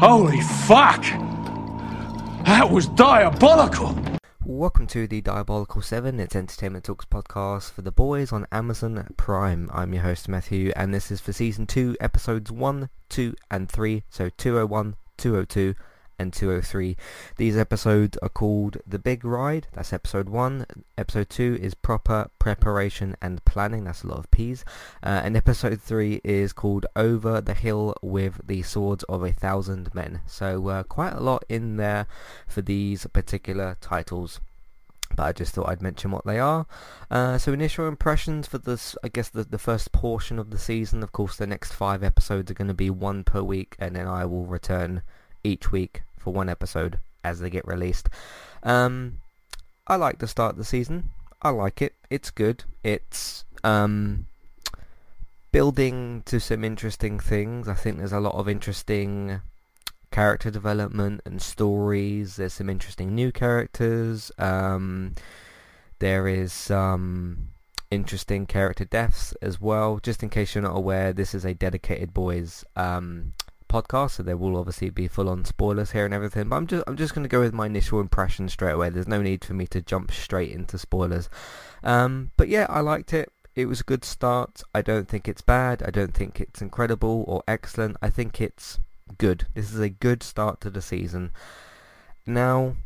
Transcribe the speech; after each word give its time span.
Holy 0.00 0.40
fuck! 0.40 1.02
That 2.46 2.70
was 2.70 2.86
diabolical! 2.86 3.94
Welcome 4.46 4.86
to 4.86 5.06
the 5.06 5.20
Diabolical 5.20 5.82
7, 5.82 6.18
it's 6.18 6.34
Entertainment 6.34 6.86
Talks 6.86 7.04
podcast 7.04 7.72
for 7.72 7.82
the 7.82 7.92
boys 7.92 8.32
on 8.32 8.46
Amazon 8.50 9.12
Prime. 9.18 9.68
I'm 9.70 9.92
your 9.92 10.04
host 10.04 10.26
Matthew 10.26 10.72
and 10.74 10.94
this 10.94 11.10
is 11.10 11.20
for 11.20 11.34
season 11.34 11.66
2 11.66 11.98
episodes 12.00 12.50
1, 12.50 12.88
2 13.10 13.34
and 13.50 13.70
3, 13.70 14.02
so 14.08 14.30
201, 14.30 14.96
202 15.18 15.74
and 16.20 16.34
203. 16.34 16.96
These 17.38 17.56
episodes 17.56 18.18
are 18.18 18.28
called 18.28 18.76
The 18.86 18.98
Big 18.98 19.24
Ride, 19.24 19.68
that's 19.72 19.92
episode 19.92 20.28
1. 20.28 20.66
Episode 20.98 21.30
2 21.30 21.58
is 21.60 21.72
Proper 21.72 22.30
Preparation 22.38 23.16
and 23.22 23.42
Planning, 23.46 23.84
that's 23.84 24.04
a 24.04 24.08
lot 24.08 24.18
of 24.18 24.30
P's. 24.30 24.62
Uh, 25.02 25.22
and 25.24 25.34
episode 25.34 25.80
3 25.80 26.20
is 26.22 26.52
called 26.52 26.84
Over 26.94 27.40
the 27.40 27.54
Hill 27.54 27.94
with 28.02 28.46
the 28.46 28.60
Swords 28.62 29.02
of 29.04 29.24
a 29.24 29.32
Thousand 29.32 29.94
Men. 29.94 30.20
So 30.26 30.68
uh, 30.68 30.82
quite 30.82 31.14
a 31.14 31.20
lot 31.20 31.42
in 31.48 31.78
there 31.78 32.06
for 32.46 32.60
these 32.60 33.06
particular 33.06 33.78
titles 33.80 34.40
but 35.16 35.24
I 35.24 35.32
just 35.32 35.54
thought 35.54 35.68
I'd 35.68 35.82
mention 35.82 36.12
what 36.12 36.24
they 36.24 36.38
are. 36.38 36.66
Uh, 37.10 37.36
so 37.36 37.52
initial 37.52 37.88
impressions 37.88 38.46
for 38.46 38.58
this, 38.58 38.96
I 39.02 39.08
guess 39.08 39.28
the, 39.28 39.42
the 39.42 39.58
first 39.58 39.90
portion 39.90 40.38
of 40.38 40.50
the 40.50 40.58
season. 40.58 41.02
Of 41.02 41.10
course, 41.10 41.36
the 41.36 41.48
next 41.48 41.72
five 41.72 42.04
episodes 42.04 42.48
are 42.50 42.54
going 42.54 42.68
to 42.68 42.74
be 42.74 42.90
one 42.90 43.24
per 43.24 43.42
week, 43.42 43.74
and 43.80 43.96
then 43.96 44.06
I 44.06 44.24
will 44.24 44.46
return 44.46 45.02
each 45.42 45.72
week 45.72 46.02
for 46.20 46.32
one 46.32 46.48
episode 46.48 46.98
as 47.24 47.40
they 47.40 47.50
get 47.50 47.66
released. 47.66 48.08
Um, 48.62 49.18
I 49.86 49.96
like 49.96 50.18
the 50.18 50.28
start 50.28 50.52
of 50.52 50.58
the 50.58 50.64
season. 50.64 51.10
I 51.42 51.50
like 51.50 51.82
it. 51.82 51.94
It's 52.10 52.30
good. 52.30 52.64
It's 52.84 53.44
um, 53.64 54.26
building 55.52 56.22
to 56.26 56.38
some 56.38 56.64
interesting 56.64 57.18
things. 57.18 57.68
I 57.68 57.74
think 57.74 57.98
there's 57.98 58.12
a 58.12 58.20
lot 58.20 58.34
of 58.34 58.48
interesting 58.48 59.40
character 60.10 60.50
development 60.50 61.22
and 61.24 61.40
stories. 61.40 62.36
There's 62.36 62.54
some 62.54 62.68
interesting 62.68 63.14
new 63.14 63.32
characters. 63.32 64.30
Um, 64.38 65.14
there 65.98 66.28
is 66.28 66.52
some 66.52 67.48
interesting 67.90 68.46
character 68.46 68.84
deaths 68.84 69.34
as 69.42 69.60
well. 69.60 69.98
Just 70.02 70.22
in 70.22 70.28
case 70.28 70.54
you're 70.54 70.62
not 70.62 70.76
aware, 70.76 71.12
this 71.12 71.34
is 71.34 71.44
a 71.44 71.54
dedicated 71.54 72.14
boys 72.14 72.64
um, 72.76 73.32
podcast, 73.70 74.12
so 74.12 74.22
there 74.22 74.36
will 74.36 74.56
obviously 74.56 74.90
be 74.90 75.08
full-on 75.08 75.44
spoilers 75.44 75.92
here 75.92 76.04
and 76.04 76.12
everything. 76.12 76.48
But 76.48 76.56
I'm 76.56 76.66
just 76.66 76.84
I'm 76.86 76.96
just 76.96 77.14
going 77.14 77.24
to 77.24 77.28
go 77.28 77.40
with 77.40 77.54
my 77.54 77.66
initial 77.66 78.00
impression 78.00 78.48
straight 78.48 78.72
away. 78.72 78.90
There's 78.90 79.08
no 79.08 79.22
need 79.22 79.44
for 79.44 79.54
me 79.54 79.66
to 79.68 79.80
jump 79.80 80.10
straight 80.10 80.50
into 80.50 80.76
spoilers. 80.78 81.30
Um, 81.82 82.32
but 82.36 82.48
yeah, 82.48 82.66
I 82.68 82.80
liked 82.80 83.12
it. 83.12 83.32
It 83.54 83.66
was 83.66 83.80
a 83.80 83.84
good 83.84 84.04
start. 84.04 84.62
I 84.74 84.82
don't 84.82 85.08
think 85.08 85.28
it's 85.28 85.42
bad. 85.42 85.82
I 85.82 85.90
don't 85.90 86.14
think 86.14 86.40
it's 86.40 86.60
incredible 86.60 87.24
or 87.26 87.42
excellent. 87.48 87.96
I 88.02 88.10
think 88.10 88.40
it's 88.40 88.78
good. 89.18 89.46
This 89.54 89.72
is 89.72 89.80
a 89.80 89.88
good 89.88 90.22
start 90.22 90.60
to 90.62 90.70
the 90.70 90.82
season. 90.82 91.32
Now, 92.26 92.76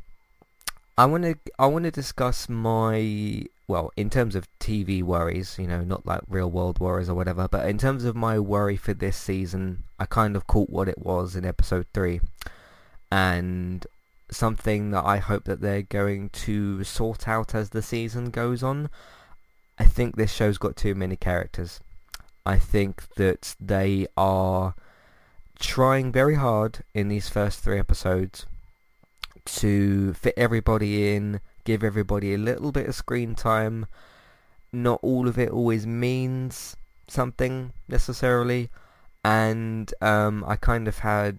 I 0.96 1.06
want 1.06 1.24
to 1.24 1.36
I 1.58 1.66
want 1.66 1.84
to 1.86 1.90
discuss 1.90 2.48
my 2.48 3.46
well 3.66 3.90
in 3.96 4.10
terms 4.10 4.36
of 4.36 4.46
TV 4.60 5.02
worries, 5.02 5.56
you 5.58 5.66
know, 5.66 5.82
not 5.82 6.06
like 6.06 6.20
real 6.28 6.50
world 6.50 6.78
worries 6.78 7.08
or 7.08 7.14
whatever, 7.14 7.48
but 7.48 7.68
in 7.68 7.78
terms 7.78 8.04
of 8.04 8.14
my 8.14 8.38
worry 8.38 8.76
for 8.76 8.94
this 8.94 9.16
season, 9.16 9.82
I 9.98 10.06
kind 10.06 10.36
of 10.36 10.46
caught 10.46 10.70
what 10.70 10.88
it 10.88 10.98
was 10.98 11.34
in 11.34 11.44
episode 11.44 11.86
three, 11.92 12.20
and 13.10 13.84
something 14.30 14.92
that 14.92 15.04
I 15.04 15.18
hope 15.18 15.44
that 15.44 15.60
they're 15.60 15.82
going 15.82 16.28
to 16.30 16.84
sort 16.84 17.26
out 17.26 17.56
as 17.56 17.70
the 17.70 17.82
season 17.82 18.30
goes 18.30 18.62
on. 18.62 18.88
I 19.76 19.84
think 19.86 20.14
this 20.14 20.32
show's 20.32 20.58
got 20.58 20.76
too 20.76 20.94
many 20.94 21.16
characters. 21.16 21.80
I 22.46 22.60
think 22.60 23.14
that 23.16 23.56
they 23.58 24.06
are 24.16 24.74
trying 25.58 26.12
very 26.12 26.36
hard 26.36 26.84
in 26.94 27.08
these 27.08 27.28
first 27.28 27.60
three 27.60 27.80
episodes 27.80 28.46
to 29.46 30.14
fit 30.14 30.34
everybody 30.36 31.14
in, 31.14 31.40
give 31.64 31.84
everybody 31.84 32.34
a 32.34 32.38
little 32.38 32.72
bit 32.72 32.88
of 32.88 32.94
screen 32.94 33.34
time. 33.34 33.86
Not 34.72 35.00
all 35.02 35.28
of 35.28 35.38
it 35.38 35.50
always 35.50 35.86
means 35.86 36.76
something 37.06 37.72
necessarily, 37.88 38.70
and 39.24 39.92
um, 40.00 40.44
I 40.46 40.56
kind 40.56 40.88
of 40.88 40.98
had 40.98 41.38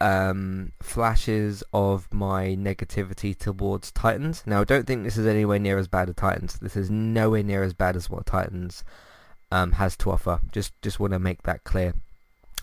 um, 0.00 0.72
flashes 0.80 1.62
of 1.72 2.12
my 2.12 2.56
negativity 2.58 3.36
towards 3.36 3.90
Titans. 3.90 4.42
Now, 4.46 4.60
I 4.60 4.64
don't 4.64 4.86
think 4.86 5.04
this 5.04 5.16
is 5.16 5.26
anywhere 5.26 5.58
near 5.58 5.78
as 5.78 5.88
bad 5.88 6.08
as 6.08 6.14
Titans. 6.14 6.58
This 6.58 6.76
is 6.76 6.90
nowhere 6.90 7.42
near 7.42 7.62
as 7.62 7.74
bad 7.74 7.96
as 7.96 8.08
what 8.08 8.26
Titans 8.26 8.84
um, 9.50 9.72
has 9.72 9.96
to 9.98 10.10
offer. 10.10 10.40
Just, 10.52 10.72
just 10.82 11.00
want 11.00 11.12
to 11.12 11.18
make 11.18 11.42
that 11.42 11.64
clear. 11.64 11.94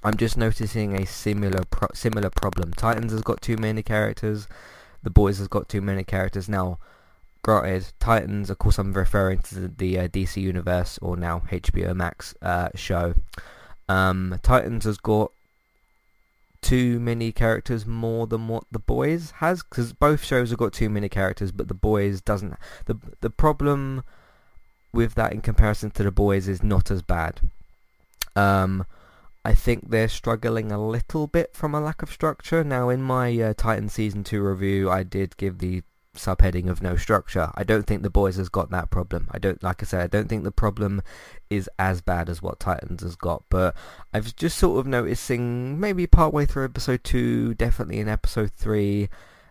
I'm 0.04 0.18
just 0.18 0.38
noticing 0.38 0.96
a 0.96 1.06
similar 1.06 1.64
pro- 1.70 1.94
similar 1.94 2.30
problem. 2.30 2.74
Titans 2.74 3.12
has 3.12 3.22
got 3.22 3.42
too 3.42 3.58
many 3.58 3.82
characters. 3.82 4.48
The 5.04 5.10
Boys 5.10 5.38
has 5.40 5.48
got 5.48 5.70
too 5.70 5.82
many 5.82 6.04
characters. 6.04 6.50
Now, 6.50 6.80
granted, 7.44 7.92
Titans, 8.00 8.50
of 8.50 8.58
course 8.58 8.78
I'm 8.78 8.94
referring 8.94 9.40
to 9.44 9.68
the, 9.68 10.00
uh, 10.00 10.08
DC 10.08 10.42
Universe, 10.42 10.98
or 11.02 11.16
now 11.16 11.44
HBO 11.52 11.96
Max 11.96 12.36
uh, 12.42 12.70
show. 12.76 13.16
Um, 13.88 14.40
Titans 14.42 14.86
has 14.86 14.98
got 14.98 15.32
too 16.66 17.00
many 17.00 17.32
characters 17.32 17.86
more 17.86 18.26
than 18.26 18.48
what 18.48 18.64
the 18.72 18.80
boys 18.80 19.30
has 19.38 19.62
because 19.62 19.94
both 19.94 20.24
shows 20.24 20.50
have 20.50 20.58
got 20.58 20.74
too 20.74 20.90
many 20.90 21.08
characters 21.08 21.52
but 21.52 21.68
the 21.68 21.76
boys 21.76 22.22
doesn't 22.22 22.56
the 22.86 22.98
the 23.22 23.30
problem 23.30 24.04
with 24.92 25.14
that 25.14 25.32
in 25.32 25.42
comparison 25.42 25.92
to 25.92 26.02
the 26.02 26.10
boys 26.10 26.48
is 26.48 26.64
not 26.64 26.90
as 26.90 27.04
bad 27.04 27.40
um 28.36 28.84
I 29.46 29.54
think 29.54 29.92
they're 29.92 30.08
struggling 30.08 30.72
a 30.72 30.84
little 30.84 31.28
bit 31.28 31.56
from 31.56 31.76
a 31.76 31.80
lack 31.80 32.02
of 32.02 32.12
structure. 32.12 32.64
Now, 32.64 32.90
in 32.90 33.04
my 33.04 33.40
uh, 33.40 33.54
Titan 33.56 33.90
Season 33.90 34.24
2 34.24 34.42
review, 34.42 34.90
I 34.90 35.04
did 35.04 35.38
give 35.38 35.60
the 35.60 35.84
subheading 36.16 36.68
of 36.68 36.82
no 36.82 36.96
structure. 36.96 37.52
I 37.54 37.64
don't 37.64 37.86
think 37.86 38.02
the 38.02 38.10
boys 38.10 38.38
has 38.38 38.50
got 38.50 38.72
that 38.72 38.90
problem. 38.90 39.28
I 39.30 39.38
don't, 39.38 39.62
like 39.62 39.84
I 39.84 39.86
said, 39.86 40.02
I 40.02 40.08
don't 40.08 40.28
think 40.28 40.46
the 40.46 40.52
problem 40.52 41.04
is 41.52 41.70
as 41.78 42.02
bad 42.02 42.28
as 42.28 42.42
what 42.42 42.60
Titans 42.60 43.04
has 43.04 43.16
got. 43.16 43.44
But 43.52 43.76
I've 44.12 44.36
just 44.36 44.58
sort 44.58 44.80
of 44.80 44.88
noticing 44.88 45.80
maybe 45.80 46.08
partway 46.08 46.48
through 46.48 46.66
episode 46.66 47.04
2, 47.04 47.54
definitely 47.54 48.00
in 48.00 48.10
episode 48.10 48.52
3, 48.52 49.10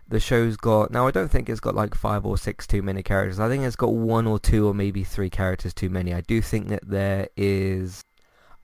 the 0.09 0.19
show's 0.19 0.57
got, 0.57 0.91
now 0.91 1.07
I 1.07 1.11
don't 1.11 1.31
think 1.31 1.49
it's 1.49 1.61
got 1.61 1.73
like 1.73 1.95
five 1.95 2.25
or 2.25 2.37
six 2.37 2.67
too 2.67 2.81
many 2.81 3.01
characters. 3.01 3.39
I 3.39 3.47
think 3.47 3.63
it's 3.63 3.77
got 3.77 3.93
one 3.93 4.27
or 4.27 4.39
two 4.39 4.67
or 4.67 4.73
maybe 4.73 5.05
three 5.05 5.29
characters 5.29 5.73
too 5.73 5.89
many. 5.89 6.13
I 6.13 6.19
do 6.19 6.41
think 6.41 6.67
that 6.67 6.85
there 6.85 7.29
is 7.37 8.03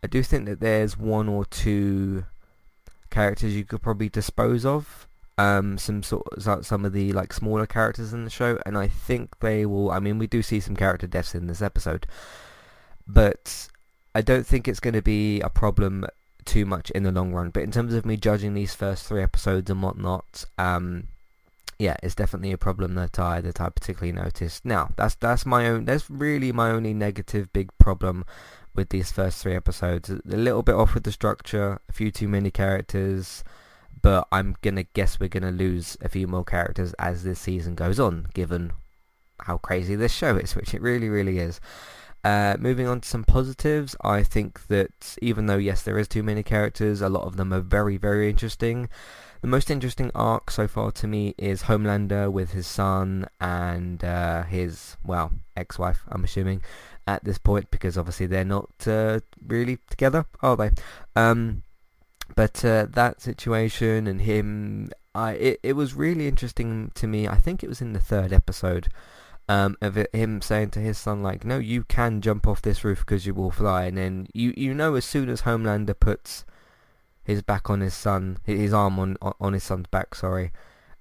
I 0.03 0.07
do 0.07 0.23
think 0.23 0.45
that 0.45 0.59
there's 0.59 0.97
one 0.97 1.29
or 1.29 1.45
two 1.45 2.25
characters 3.09 3.55
you 3.55 3.63
could 3.63 3.81
probably 3.81 4.09
dispose 4.09 4.65
of. 4.65 5.07
Um, 5.37 5.77
some 5.77 6.03
sort 6.03 6.27
of, 6.27 6.65
some 6.65 6.85
of 6.85 6.93
the 6.93 7.13
like 7.13 7.33
smaller 7.33 7.65
characters 7.65 8.13
in 8.13 8.25
the 8.25 8.29
show, 8.29 8.59
and 8.65 8.77
I 8.77 8.87
think 8.87 9.39
they 9.39 9.65
will. 9.65 9.89
I 9.89 9.99
mean, 9.99 10.19
we 10.19 10.27
do 10.27 10.43
see 10.43 10.59
some 10.59 10.75
character 10.75 11.07
deaths 11.07 11.33
in 11.33 11.47
this 11.47 11.61
episode, 11.61 12.05
but 13.07 13.69
I 14.13 14.21
don't 14.21 14.45
think 14.45 14.67
it's 14.67 14.79
going 14.79 14.93
to 14.93 15.01
be 15.01 15.39
a 15.41 15.49
problem 15.49 16.05
too 16.45 16.65
much 16.65 16.91
in 16.91 17.03
the 17.03 17.11
long 17.11 17.31
run. 17.31 17.49
But 17.49 17.63
in 17.63 17.71
terms 17.71 17.93
of 17.93 18.05
me 18.05 18.17
judging 18.17 18.53
these 18.53 18.75
first 18.75 19.07
three 19.07 19.23
episodes 19.23 19.69
and 19.71 19.81
whatnot, 19.81 20.45
um, 20.59 21.07
yeah, 21.79 21.95
it's 22.03 22.13
definitely 22.13 22.51
a 22.51 22.57
problem 22.57 22.93
that 22.95 23.17
I 23.17 23.41
that 23.41 23.59
I 23.59 23.69
particularly 23.69 24.11
noticed. 24.11 24.63
Now, 24.63 24.91
that's 24.95 25.15
that's 25.15 25.45
my 25.45 25.67
own. 25.67 25.85
That's 25.85 26.09
really 26.09 26.51
my 26.51 26.69
only 26.69 26.93
negative 26.93 27.51
big 27.51 27.71
problem 27.79 28.25
with 28.73 28.89
these 28.89 29.11
first 29.11 29.41
three 29.41 29.55
episodes. 29.55 30.09
A 30.09 30.21
little 30.25 30.63
bit 30.63 30.75
off 30.75 30.93
with 30.93 31.03
the 31.03 31.11
structure, 31.11 31.79
a 31.89 31.91
few 31.91 32.11
too 32.11 32.27
many 32.27 32.51
characters, 32.51 33.43
but 34.01 34.27
I'm 34.31 34.55
gonna 34.61 34.83
guess 34.83 35.19
we're 35.19 35.29
gonna 35.29 35.51
lose 35.51 35.97
a 36.01 36.09
few 36.09 36.27
more 36.27 36.43
characters 36.43 36.93
as 36.99 37.23
this 37.23 37.39
season 37.39 37.75
goes 37.75 37.99
on, 37.99 38.27
given 38.33 38.73
how 39.41 39.57
crazy 39.57 39.95
this 39.95 40.13
show 40.13 40.37
is, 40.37 40.55
which 40.55 40.73
it 40.73 40.81
really, 40.81 41.09
really 41.09 41.39
is. 41.39 41.59
Uh, 42.23 42.55
moving 42.59 42.87
on 42.87 43.01
to 43.01 43.09
some 43.09 43.23
positives, 43.23 43.95
I 44.01 44.21
think 44.21 44.67
that 44.67 45.17
even 45.23 45.47
though 45.47 45.57
yes 45.57 45.81
there 45.81 45.97
is 45.97 46.07
too 46.07 46.21
many 46.21 46.43
characters, 46.43 47.01
a 47.01 47.09
lot 47.09 47.23
of 47.23 47.35
them 47.35 47.51
are 47.51 47.61
very, 47.61 47.97
very 47.97 48.29
interesting. 48.29 48.89
The 49.41 49.47
most 49.47 49.71
interesting 49.71 50.11
arc 50.13 50.51
so 50.51 50.67
far 50.67 50.91
to 50.91 51.07
me 51.07 51.33
is 51.35 51.63
Homelander 51.63 52.31
with 52.31 52.51
his 52.51 52.67
son 52.67 53.27
and 53.39 54.03
uh, 54.03 54.43
his, 54.43 54.97
well, 55.03 55.31
ex-wife, 55.57 56.03
I'm 56.09 56.23
assuming 56.23 56.61
at 57.07 57.23
this 57.23 57.37
point 57.37 57.71
because 57.71 57.97
obviously 57.97 58.25
they're 58.25 58.45
not 58.45 58.69
uh, 58.87 59.19
really 59.45 59.79
together, 59.89 60.25
are 60.41 60.55
they? 60.55 60.71
Um, 61.15 61.63
but 62.35 62.63
uh, 62.63 62.87
that 62.91 63.21
situation 63.21 64.07
and 64.07 64.21
him, 64.21 64.91
I 65.13 65.33
it, 65.33 65.59
it 65.63 65.73
was 65.73 65.93
really 65.93 66.27
interesting 66.27 66.91
to 66.95 67.07
me. 67.07 67.27
I 67.27 67.35
think 67.35 67.63
it 67.63 67.69
was 67.69 67.81
in 67.81 67.93
the 67.93 67.99
third 67.99 68.31
episode 68.31 68.87
um, 69.49 69.75
of 69.81 69.97
it, 69.97 70.09
him 70.13 70.41
saying 70.41 70.69
to 70.71 70.79
his 70.79 70.97
son 70.97 71.21
like, 71.21 71.43
"No, 71.43 71.57
you 71.57 71.83
can 71.83 72.21
jump 72.21 72.47
off 72.47 72.61
this 72.61 72.83
roof 72.83 72.99
because 72.99 73.25
you 73.25 73.33
will 73.33 73.51
fly." 73.51 73.85
And 73.85 73.97
then 73.97 74.27
you 74.33 74.53
you 74.55 74.73
know 74.73 74.95
as 74.95 75.05
soon 75.05 75.29
as 75.29 75.41
Homelander 75.41 75.99
puts 75.99 76.45
his 77.23 77.41
back 77.41 77.69
on 77.69 77.81
his 77.81 77.93
son, 77.93 78.37
his 78.45 78.73
arm 78.73 78.99
on 78.99 79.17
on 79.21 79.53
his 79.53 79.63
son's 79.63 79.87
back, 79.87 80.15
sorry, 80.15 80.51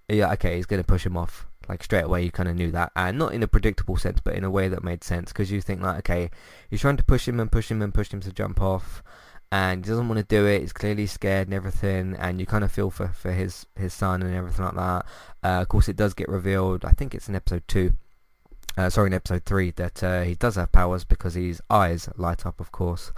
yeah, 0.08 0.32
okay, 0.32 0.56
he's 0.56 0.66
gonna 0.66 0.84
push 0.84 1.06
him 1.06 1.16
off. 1.16 1.46
Like 1.68 1.84
straight 1.84 2.04
away, 2.04 2.24
you 2.24 2.30
kind 2.30 2.48
of 2.48 2.56
knew 2.56 2.70
that, 2.72 2.90
and 2.96 3.18
not 3.18 3.32
in 3.32 3.42
a 3.42 3.48
predictable 3.48 3.96
sense, 3.96 4.20
but 4.20 4.34
in 4.34 4.44
a 4.44 4.50
way 4.50 4.68
that 4.68 4.82
made 4.82 5.04
sense 5.04 5.32
because 5.32 5.50
you 5.50 5.60
think 5.60 5.82
like, 5.82 5.98
okay, 5.98 6.30
he's 6.68 6.80
trying 6.80 6.96
to 6.96 7.04
push 7.04 7.28
him 7.28 7.38
and 7.38 7.52
push 7.52 7.70
him 7.70 7.82
and 7.82 7.94
push 7.94 8.12
him 8.12 8.20
to 8.20 8.32
jump 8.32 8.60
off, 8.60 9.02
and 9.52 9.84
he 9.84 9.88
doesn't 9.88 10.08
want 10.08 10.18
to 10.18 10.24
do 10.24 10.46
it. 10.46 10.60
He's 10.62 10.72
clearly 10.72 11.06
scared 11.06 11.48
and 11.48 11.54
everything, 11.54 12.16
and 12.18 12.40
you 12.40 12.46
kind 12.46 12.64
of 12.64 12.72
feel 12.72 12.90
for, 12.90 13.08
for 13.08 13.32
his, 13.32 13.66
his 13.76 13.92
son 13.92 14.22
and 14.22 14.34
everything 14.34 14.64
like 14.64 14.74
that. 14.74 15.06
Uh, 15.42 15.62
of 15.62 15.68
course, 15.68 15.88
it 15.88 15.96
does 15.96 16.14
get 16.14 16.28
revealed, 16.28 16.84
I 16.84 16.90
think 16.90 17.14
it's 17.14 17.28
in 17.28 17.36
episode 17.36 17.64
2, 17.68 17.92
uh, 18.76 18.90
sorry, 18.90 19.08
in 19.08 19.14
episode 19.14 19.44
3, 19.44 19.70
that 19.72 20.02
uh, 20.02 20.22
he 20.22 20.34
does 20.34 20.56
have 20.56 20.72
powers 20.72 21.04
because 21.04 21.34
his 21.34 21.60
eyes 21.68 22.08
light 22.16 22.46
up, 22.46 22.60
of 22.60 22.72
course. 22.72 23.12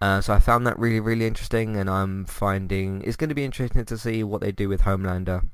Uh, 0.00 0.20
so 0.20 0.34
I 0.34 0.38
found 0.38 0.66
that 0.66 0.78
really, 0.78 1.00
really 1.00 1.26
interesting, 1.26 1.76
and 1.76 1.88
I'm 1.88 2.26
finding 2.26 3.02
it's 3.02 3.16
going 3.16 3.30
to 3.30 3.34
be 3.34 3.44
interesting 3.44 3.84
to 3.84 3.98
see 3.98 4.22
what 4.22 4.40
they 4.40 4.52
do 4.52 4.68
with 4.68 4.82
Homelander 4.82 5.48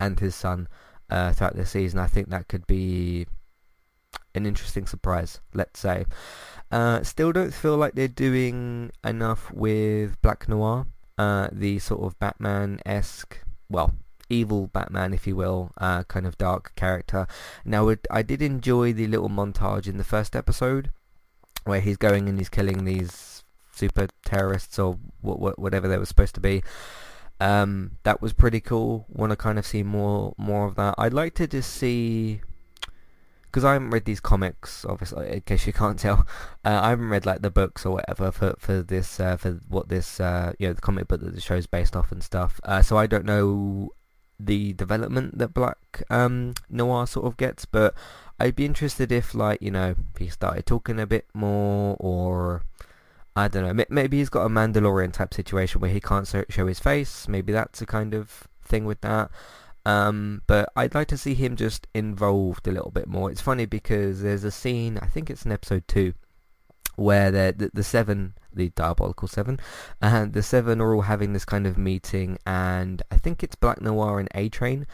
and 0.00 0.20
his 0.20 0.34
son 0.34 0.68
uh, 1.10 1.32
throughout 1.32 1.56
this 1.56 1.70
season. 1.70 1.98
I 1.98 2.06
think 2.06 2.30
that 2.30 2.48
could 2.48 2.66
be 2.66 3.26
an 4.34 4.46
interesting 4.46 4.86
surprise, 4.86 5.40
let's 5.52 5.80
say. 5.80 6.06
Uh, 6.70 7.02
still 7.02 7.32
don't 7.32 7.54
feel 7.54 7.76
like 7.76 7.94
they're 7.94 8.08
doing 8.08 8.90
enough 9.04 9.52
with 9.52 10.20
Black 10.22 10.48
Noir, 10.48 10.86
uh, 11.18 11.48
the 11.52 11.78
sort 11.78 12.02
of 12.02 12.18
Batman-esque, 12.18 13.38
well, 13.68 13.94
evil 14.28 14.68
Batman, 14.68 15.14
if 15.14 15.26
you 15.26 15.36
will, 15.36 15.70
uh, 15.78 16.02
kind 16.04 16.26
of 16.26 16.38
dark 16.38 16.74
character. 16.74 17.26
Now, 17.64 17.88
it, 17.88 18.06
I 18.10 18.22
did 18.22 18.42
enjoy 18.42 18.92
the 18.92 19.06
little 19.06 19.28
montage 19.28 19.86
in 19.86 19.98
the 19.98 20.04
first 20.04 20.34
episode 20.34 20.90
where 21.64 21.80
he's 21.80 21.96
going 21.96 22.28
and 22.28 22.38
he's 22.38 22.48
killing 22.48 22.84
these 22.84 23.44
super 23.72 24.08
terrorists 24.24 24.78
or 24.78 24.98
whatever 25.20 25.88
they 25.88 25.98
were 25.98 26.06
supposed 26.06 26.34
to 26.34 26.40
be. 26.40 26.62
Um, 27.44 27.98
that 28.04 28.22
was 28.22 28.32
pretty 28.32 28.60
cool. 28.60 29.04
Want 29.10 29.30
to 29.30 29.36
kind 29.36 29.58
of 29.58 29.66
see 29.66 29.82
more 29.82 30.34
more 30.38 30.66
of 30.66 30.76
that. 30.76 30.94
I'd 30.96 31.12
like 31.12 31.34
to 31.34 31.46
just 31.46 31.70
see 31.74 32.40
because 33.42 33.64
I 33.64 33.74
haven't 33.74 33.90
read 33.90 34.06
these 34.06 34.18
comics, 34.18 34.86
obviously, 34.86 35.30
in 35.30 35.40
case 35.42 35.66
you 35.66 35.72
can't 35.82 35.98
tell. 35.98 36.26
Uh, 36.64 36.80
I 36.82 36.88
haven't 36.88 37.10
read 37.10 37.26
like 37.26 37.42
the 37.42 37.50
books 37.50 37.84
or 37.84 37.92
whatever 37.96 38.32
for 38.32 38.54
for 38.58 38.80
this 38.80 39.20
uh, 39.20 39.36
for 39.36 39.60
what 39.68 39.90
this 39.90 40.20
uh, 40.20 40.54
you 40.58 40.68
know 40.68 40.72
the 40.72 40.80
comic 40.80 41.06
book 41.06 41.20
that 41.20 41.34
the 41.34 41.40
show's 41.40 41.66
based 41.66 41.94
off 41.94 42.10
and 42.10 42.24
stuff. 42.24 42.60
Uh, 42.64 42.80
so 42.80 42.96
I 42.96 43.06
don't 43.06 43.26
know 43.26 43.90
the 44.40 44.72
development 44.72 45.36
that 45.36 45.52
Black 45.52 46.02
um, 46.08 46.54
Noir 46.70 47.06
sort 47.06 47.26
of 47.26 47.36
gets, 47.36 47.66
but 47.66 47.94
I'd 48.40 48.56
be 48.56 48.64
interested 48.64 49.12
if 49.12 49.34
like 49.34 49.60
you 49.60 49.70
know 49.70 49.96
he 50.18 50.28
started 50.28 50.64
talking 50.64 50.98
a 50.98 51.06
bit 51.06 51.26
more 51.34 51.96
or. 52.00 52.62
I 53.36 53.48
don't 53.48 53.76
know. 53.76 53.84
Maybe 53.88 54.18
he's 54.18 54.28
got 54.28 54.46
a 54.46 54.48
Mandalorian 54.48 55.12
type 55.12 55.34
situation 55.34 55.80
where 55.80 55.90
he 55.90 56.00
can't 56.00 56.32
show 56.48 56.66
his 56.66 56.78
face. 56.78 57.26
Maybe 57.26 57.52
that's 57.52 57.82
a 57.82 57.86
kind 57.86 58.14
of 58.14 58.48
thing 58.62 58.84
with 58.84 59.00
that. 59.00 59.30
Um, 59.86 60.42
but 60.46 60.70
I'd 60.76 60.94
like 60.94 61.08
to 61.08 61.18
see 61.18 61.34
him 61.34 61.56
just 61.56 61.86
involved 61.94 62.66
a 62.66 62.72
little 62.72 62.90
bit 62.90 63.06
more. 63.06 63.30
It's 63.30 63.40
funny 63.40 63.66
because 63.66 64.22
there's 64.22 64.44
a 64.44 64.50
scene, 64.50 64.98
I 65.02 65.06
think 65.06 65.28
it's 65.28 65.44
in 65.44 65.52
episode 65.52 65.86
2, 65.88 66.14
where 66.96 67.30
the, 67.30 67.70
the 67.74 67.82
seven, 67.82 68.34
the 68.52 68.70
diabolical 68.70 69.28
seven, 69.28 69.60
and 70.00 70.32
the 70.32 70.42
seven 70.42 70.80
are 70.80 70.94
all 70.94 71.02
having 71.02 71.32
this 71.32 71.44
kind 71.44 71.66
of 71.66 71.76
meeting, 71.76 72.38
and 72.46 73.02
I 73.10 73.16
think 73.16 73.42
it's 73.42 73.56
Black 73.56 73.82
Noir 73.82 74.20
and 74.20 74.28
A 74.34 74.48
Train, 74.48 74.86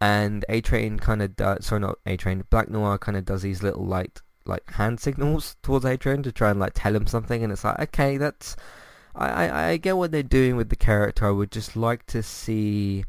and 0.00 0.44
A 0.48 0.62
Train 0.62 0.98
kind 0.98 1.20
of 1.20 1.36
does, 1.36 1.66
sorry 1.66 1.80
not 1.80 1.98
A 2.06 2.16
Train, 2.16 2.44
Black 2.48 2.70
Noir 2.70 2.96
kind 2.96 3.18
of 3.18 3.26
does 3.26 3.42
these 3.42 3.62
little 3.62 3.84
like 3.84 4.20
like 4.46 4.70
hand 4.72 5.00
signals 5.00 5.56
towards 5.62 5.84
Adrian 5.84 6.22
to 6.22 6.32
try 6.32 6.50
and 6.50 6.60
like 6.60 6.72
tell 6.74 6.94
him 6.94 7.06
something, 7.06 7.42
and 7.42 7.52
it's 7.52 7.64
like 7.64 7.78
okay, 7.80 8.16
that's 8.16 8.56
I, 9.14 9.28
I 9.28 9.68
I 9.70 9.76
get 9.76 9.96
what 9.96 10.12
they're 10.12 10.22
doing 10.22 10.56
with 10.56 10.68
the 10.68 10.76
character. 10.76 11.26
I 11.26 11.30
would 11.30 11.50
just 11.50 11.76
like 11.76 12.06
to 12.06 12.22
see 12.22 13.04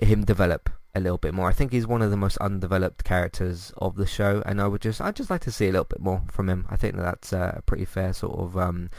him 0.00 0.24
develop 0.24 0.70
a 0.94 1.00
little 1.00 1.18
bit 1.18 1.34
more. 1.34 1.48
I 1.48 1.52
think 1.52 1.72
he's 1.72 1.86
one 1.86 2.02
of 2.02 2.10
the 2.10 2.16
most 2.16 2.36
undeveloped 2.38 3.04
characters 3.04 3.72
of 3.78 3.96
the 3.96 4.06
show, 4.06 4.42
and 4.46 4.60
I 4.60 4.66
would 4.66 4.80
just 4.80 5.00
I'd 5.00 5.16
just 5.16 5.30
like 5.30 5.42
to 5.42 5.52
see 5.52 5.68
a 5.68 5.72
little 5.72 5.84
bit 5.84 6.00
more 6.00 6.22
from 6.30 6.48
him. 6.48 6.66
I 6.68 6.76
think 6.76 6.96
that 6.96 7.02
that's 7.02 7.32
a 7.32 7.62
pretty 7.66 7.84
fair 7.84 8.12
sort 8.12 8.38
of 8.38 8.56
um, 8.56 8.90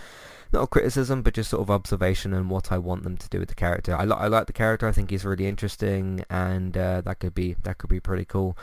not 0.54 0.64
a 0.64 0.68
criticism, 0.68 1.22
but 1.22 1.34
just 1.34 1.50
sort 1.50 1.62
of 1.62 1.70
observation 1.72 2.34
and 2.34 2.50
what 2.50 2.72
I 2.72 2.78
want 2.78 3.04
them 3.04 3.18
to 3.18 3.30
do 3.30 3.40
with 3.40 3.50
the 3.50 3.56
character. 3.56 3.96
I, 3.96 4.06
li- 4.06 4.16
I 4.18 4.28
like 4.28 4.48
the 4.48 4.54
character. 4.54 4.88
I 4.88 4.92
think 4.92 5.10
he's 5.10 5.26
really 5.26 5.48
interesting, 5.48 6.24
and 6.30 6.78
uh, 6.78 7.02
that 7.02 7.20
could 7.20 7.36
be 7.36 7.56
that 7.64 7.78
could 7.78 7.90
be 7.90 8.00
pretty 8.00 8.26
cool. 8.26 8.58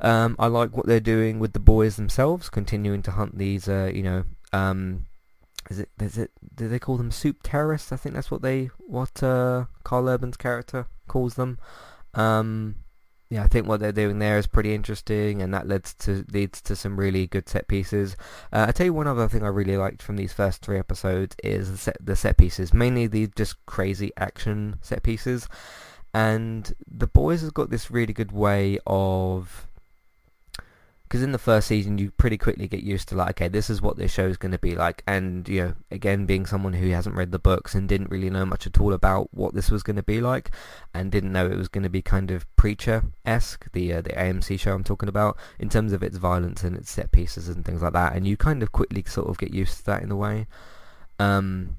Um, 0.00 0.36
I 0.38 0.46
like 0.46 0.76
what 0.76 0.86
they're 0.86 1.00
doing 1.00 1.38
with 1.38 1.52
the 1.52 1.60
boys 1.60 1.96
themselves, 1.96 2.48
continuing 2.48 3.02
to 3.02 3.10
hunt 3.12 3.38
these, 3.38 3.68
uh, 3.68 3.90
you 3.94 4.02
know, 4.02 4.24
um, 4.52 5.06
is 5.68 5.78
it, 5.78 5.90
is 6.00 6.18
it, 6.18 6.30
do 6.54 6.68
they 6.68 6.78
call 6.78 6.96
them 6.96 7.10
supe 7.10 7.40
terrorists? 7.42 7.92
I 7.92 7.96
think 7.96 8.14
that's 8.14 8.30
what 8.30 8.42
they, 8.42 8.70
what, 8.78 9.22
uh, 9.22 9.66
Karl 9.84 10.08
Urban's 10.08 10.36
character 10.36 10.86
calls 11.06 11.34
them. 11.34 11.58
Um, 12.14 12.76
yeah, 13.30 13.44
I 13.44 13.46
think 13.46 13.68
what 13.68 13.78
they're 13.78 13.92
doing 13.92 14.18
there 14.18 14.38
is 14.38 14.48
pretty 14.48 14.74
interesting, 14.74 15.40
and 15.40 15.54
that 15.54 15.68
leads 15.68 15.94
to 15.94 16.24
leads 16.32 16.60
to 16.62 16.74
some 16.74 16.98
really 16.98 17.28
good 17.28 17.48
set 17.48 17.68
pieces. 17.68 18.16
Uh, 18.52 18.66
I 18.68 18.72
tell 18.72 18.86
you 18.86 18.92
one 18.92 19.06
other 19.06 19.28
thing 19.28 19.44
I 19.44 19.48
really 19.48 19.76
liked 19.76 20.02
from 20.02 20.16
these 20.16 20.32
first 20.32 20.62
three 20.62 20.80
episodes 20.80 21.36
is 21.44 21.70
the 21.70 21.78
set 21.78 21.96
the 22.04 22.16
set 22.16 22.36
pieces, 22.36 22.74
mainly 22.74 23.06
the 23.06 23.28
just 23.36 23.64
crazy 23.66 24.10
action 24.16 24.78
set 24.82 25.04
pieces, 25.04 25.46
and 26.12 26.74
the 26.90 27.06
boys 27.06 27.42
have 27.42 27.54
got 27.54 27.70
this 27.70 27.88
really 27.88 28.12
good 28.12 28.32
way 28.32 28.80
of 28.84 29.68
because 31.10 31.24
in 31.24 31.32
the 31.32 31.38
first 31.38 31.66
season 31.66 31.98
you 31.98 32.12
pretty 32.12 32.38
quickly 32.38 32.68
get 32.68 32.84
used 32.84 33.08
to 33.08 33.16
like 33.16 33.30
okay 33.30 33.48
this 33.48 33.68
is 33.68 33.82
what 33.82 33.96
this 33.96 34.12
show 34.12 34.28
is 34.28 34.36
going 34.36 34.52
to 34.52 34.58
be 34.58 34.76
like. 34.76 35.02
And 35.08 35.48
you 35.48 35.60
know 35.60 35.74
again 35.90 36.24
being 36.24 36.46
someone 36.46 36.74
who 36.74 36.90
hasn't 36.90 37.16
read 37.16 37.32
the 37.32 37.38
books 37.40 37.74
and 37.74 37.88
didn't 37.88 38.12
really 38.12 38.30
know 38.30 38.46
much 38.46 38.64
at 38.64 38.80
all 38.80 38.92
about 38.92 39.28
what 39.34 39.52
this 39.52 39.72
was 39.72 39.82
going 39.82 39.96
to 39.96 40.04
be 40.04 40.20
like 40.20 40.52
and 40.94 41.10
didn't 41.10 41.32
know 41.32 41.46
it 41.46 41.58
was 41.58 41.66
going 41.66 41.82
to 41.82 41.90
be 41.90 42.00
kind 42.00 42.30
of 42.30 42.46
preacher-esque 42.54 43.72
the 43.72 43.92
uh, 43.92 44.00
the 44.00 44.10
AMC 44.10 44.60
show 44.60 44.72
I'm 44.72 44.84
talking 44.84 45.08
about 45.08 45.36
in 45.58 45.68
terms 45.68 45.92
of 45.92 46.04
its 46.04 46.16
violence 46.16 46.62
and 46.62 46.76
its 46.76 46.92
set 46.92 47.10
pieces 47.10 47.48
and 47.48 47.64
things 47.64 47.82
like 47.82 47.94
that 47.94 48.14
and 48.14 48.24
you 48.24 48.36
kind 48.36 48.62
of 48.62 48.70
quickly 48.70 49.02
sort 49.04 49.28
of 49.28 49.36
get 49.36 49.52
used 49.52 49.78
to 49.78 49.86
that 49.86 50.04
in 50.04 50.12
a 50.12 50.16
way. 50.16 50.46
Um, 51.18 51.76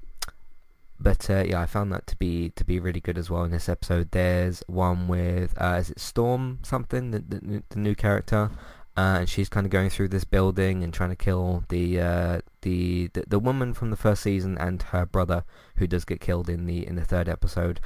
but 1.00 1.28
uh, 1.28 1.44
yeah, 1.46 1.60
I 1.60 1.66
found 1.66 1.90
that 1.92 2.06
to 2.08 2.16
be 2.16 2.50
to 2.50 2.64
be 2.64 2.78
really 2.78 3.00
good 3.00 3.18
as 3.18 3.28
well 3.28 3.42
in 3.44 3.50
this 3.50 3.68
episode. 3.68 4.12
There's 4.12 4.62
one 4.68 5.08
with 5.08 5.54
uh, 5.60 5.78
is 5.80 5.90
it 5.90 5.98
Storm 5.98 6.60
something 6.62 7.10
the, 7.10 7.18
the, 7.18 7.62
the 7.70 7.78
new 7.78 7.94
character, 7.94 8.50
uh, 8.96 9.18
and 9.20 9.28
she's 9.28 9.48
kind 9.48 9.66
of 9.66 9.70
going 9.70 9.88
through 9.88 10.08
this 10.08 10.24
building 10.24 10.84
and 10.84 10.92
trying 10.92 11.10
to 11.10 11.16
kill 11.16 11.64
the, 11.68 12.00
uh, 12.00 12.40
the, 12.60 13.08
the 13.14 13.24
the 13.26 13.38
woman 13.38 13.72
from 13.72 13.90
the 13.90 13.96
first 13.96 14.22
season 14.22 14.58
and 14.58 14.82
her 14.84 15.06
brother, 15.06 15.44
who 15.76 15.86
does 15.86 16.04
get 16.04 16.20
killed 16.20 16.48
in 16.48 16.66
the 16.66 16.86
in 16.86 16.96
the 16.96 17.04
third 17.04 17.28
episode. 17.28 17.80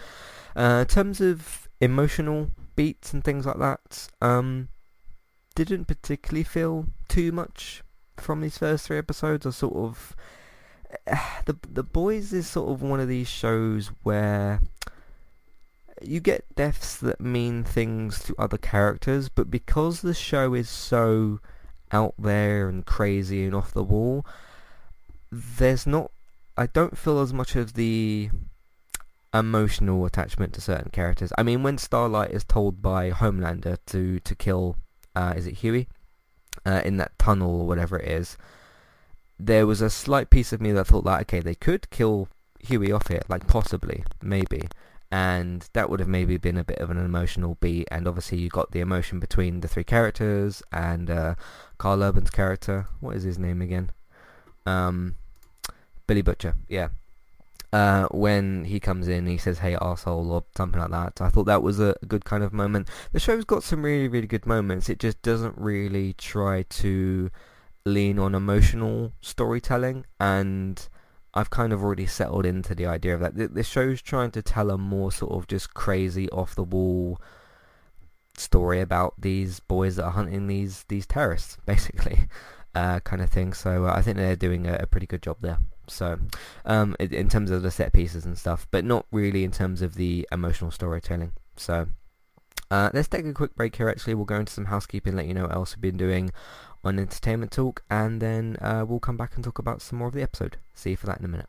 Uh, 0.56 0.80
in 0.80 0.86
terms 0.86 1.20
of 1.20 1.68
emotional 1.80 2.50
beats 2.74 3.12
and 3.12 3.22
things 3.22 3.46
like 3.46 3.58
that, 3.58 4.08
um, 4.20 4.68
didn't 5.54 5.84
particularly 5.84 6.44
feel 6.44 6.86
too 7.08 7.30
much 7.30 7.82
from 8.16 8.40
these 8.40 8.58
first 8.58 8.86
three 8.86 8.98
episodes. 8.98 9.46
I 9.46 9.50
sort 9.50 9.76
of 9.76 10.16
the 11.46 11.56
the 11.68 11.82
boys 11.82 12.32
is 12.32 12.48
sort 12.48 12.70
of 12.70 12.82
one 12.82 13.00
of 13.00 13.08
these 13.08 13.28
shows 13.28 13.92
where 14.02 14.60
you 16.08 16.20
get 16.20 16.54
deaths 16.54 16.96
that 16.96 17.20
mean 17.20 17.64
things 17.64 18.22
to 18.24 18.34
other 18.38 18.58
characters, 18.58 19.28
but 19.28 19.50
because 19.50 20.00
the 20.00 20.14
show 20.14 20.54
is 20.54 20.68
so 20.68 21.40
out 21.92 22.14
there 22.18 22.68
and 22.68 22.84
crazy 22.84 23.44
and 23.44 23.54
off 23.54 23.72
the 23.72 23.84
wall, 23.84 24.26
there's 25.30 25.86
not. 25.86 26.10
I 26.56 26.66
don't 26.66 26.96
feel 26.96 27.20
as 27.20 27.32
much 27.32 27.54
of 27.56 27.74
the 27.74 28.30
emotional 29.34 30.04
attachment 30.06 30.54
to 30.54 30.60
certain 30.60 30.90
characters. 30.90 31.32
I 31.36 31.42
mean, 31.42 31.62
when 31.62 31.78
Starlight 31.78 32.30
is 32.30 32.44
told 32.44 32.80
by 32.80 33.10
Homelander 33.10 33.78
to 33.86 34.20
to 34.20 34.34
kill, 34.34 34.76
uh, 35.14 35.34
is 35.36 35.46
it 35.46 35.56
Hughie, 35.56 35.88
uh, 36.64 36.82
in 36.84 36.96
that 36.96 37.18
tunnel 37.18 37.60
or 37.60 37.66
whatever 37.66 37.98
it 37.98 38.08
is, 38.08 38.36
there 39.38 39.66
was 39.66 39.80
a 39.80 39.90
slight 39.90 40.30
piece 40.30 40.52
of 40.52 40.60
me 40.60 40.72
that 40.72 40.86
thought 40.86 41.04
like, 41.04 41.22
okay, 41.22 41.40
they 41.40 41.54
could 41.54 41.90
kill 41.90 42.28
Hughie 42.60 42.92
off 42.92 43.08
here, 43.08 43.22
like 43.28 43.46
possibly, 43.46 44.04
maybe 44.22 44.68
and 45.10 45.68
that 45.72 45.88
would 45.88 46.00
have 46.00 46.08
maybe 46.08 46.36
been 46.36 46.56
a 46.56 46.64
bit 46.64 46.78
of 46.78 46.90
an 46.90 46.98
emotional 46.98 47.56
beat. 47.60 47.88
And 47.90 48.08
obviously 48.08 48.38
you 48.38 48.48
got 48.48 48.72
the 48.72 48.80
emotion 48.80 49.20
between 49.20 49.60
the 49.60 49.68
three 49.68 49.84
characters 49.84 50.62
and 50.72 51.10
uh, 51.10 51.34
Karl 51.78 52.02
Urban's 52.02 52.30
character. 52.30 52.88
What 53.00 53.16
is 53.16 53.22
his 53.22 53.38
name 53.38 53.62
again? 53.62 53.90
Um, 54.64 55.14
Billy 56.06 56.22
Butcher 56.22 56.54
yeah. 56.68 56.88
Uh, 57.72 58.06
when 58.10 58.64
he 58.64 58.80
comes 58.80 59.06
in 59.06 59.26
he 59.26 59.36
says 59.36 59.58
hey 59.58 59.76
asshole 59.80 60.30
or 60.30 60.44
something 60.56 60.80
like 60.80 60.90
that. 60.90 61.20
I 61.20 61.28
thought 61.28 61.44
that 61.44 61.62
was 61.62 61.78
a 61.78 61.94
good 62.08 62.24
kind 62.24 62.42
of 62.42 62.52
moment. 62.52 62.88
The 63.12 63.20
show's 63.20 63.44
got 63.44 63.62
some 63.62 63.84
really 63.84 64.08
really 64.08 64.26
good 64.26 64.46
moments. 64.46 64.88
It 64.88 64.98
just 64.98 65.20
doesn't 65.22 65.56
really 65.56 66.14
try 66.14 66.62
to 66.62 67.30
lean 67.84 68.18
on 68.18 68.34
emotional 68.34 69.12
storytelling. 69.20 70.04
And 70.18 70.88
I've 71.36 71.50
kind 71.50 71.72
of 71.72 71.82
already 71.82 72.06
settled 72.06 72.46
into 72.46 72.74
the 72.74 72.86
idea 72.86 73.14
of 73.14 73.20
that. 73.20 73.54
This 73.54 73.68
show's 73.68 74.00
trying 74.00 74.30
to 74.32 74.42
tell 74.42 74.70
a 74.70 74.78
more 74.78 75.12
sort 75.12 75.32
of 75.32 75.46
just 75.46 75.74
crazy, 75.74 76.30
off-the-wall 76.30 77.20
story 78.38 78.80
about 78.80 79.14
these 79.18 79.60
boys 79.60 79.96
that 79.96 80.04
are 80.04 80.10
hunting 80.10 80.46
these 80.46 80.84
these 80.88 81.06
terrorists, 81.06 81.58
basically, 81.66 82.20
uh, 82.74 83.00
kind 83.00 83.22
of 83.22 83.30
thing. 83.30 83.52
So 83.52 83.86
uh, 83.86 83.92
I 83.94 84.02
think 84.02 84.16
they're 84.16 84.36
doing 84.36 84.66
a, 84.66 84.74
a, 84.80 84.86
pretty 84.86 85.06
good 85.06 85.22
job 85.22 85.36
there. 85.40 85.58
So 85.88 86.18
um, 86.64 86.96
in, 86.98 87.14
in 87.14 87.28
terms 87.28 87.50
of 87.50 87.62
the 87.62 87.70
set 87.70 87.92
pieces 87.92 88.24
and 88.24 88.36
stuff, 88.36 88.66
but 88.70 88.84
not 88.84 89.06
really 89.12 89.44
in 89.44 89.52
terms 89.52 89.82
of 89.82 89.94
the 89.94 90.26
emotional 90.32 90.70
storytelling. 90.70 91.32
So 91.56 91.88
Uh, 92.68 92.90
let's 92.92 93.08
take 93.08 93.24
a 93.24 93.32
quick 93.32 93.54
break 93.54 93.76
here 93.76 93.88
actually. 93.88 94.14
We'll 94.14 94.24
go 94.24 94.40
into 94.40 94.52
some 94.52 94.66
housekeeping, 94.66 95.14
let 95.14 95.26
you 95.26 95.34
know 95.34 95.42
what 95.42 95.54
else 95.54 95.76
we've 95.76 95.82
been 95.82 95.96
doing 95.96 96.32
on 96.84 96.98
Entertainment 96.98 97.52
Talk, 97.52 97.82
and 97.90 98.20
then 98.20 98.56
uh, 98.60 98.84
we'll 98.86 99.00
come 99.00 99.16
back 99.16 99.34
and 99.34 99.44
talk 99.44 99.58
about 99.58 99.82
some 99.82 99.98
more 99.98 100.08
of 100.08 100.14
the 100.14 100.22
episode. 100.22 100.56
See 100.74 100.90
you 100.90 100.96
for 100.96 101.06
that 101.06 101.18
in 101.18 101.24
a 101.24 101.28
minute. 101.28 101.48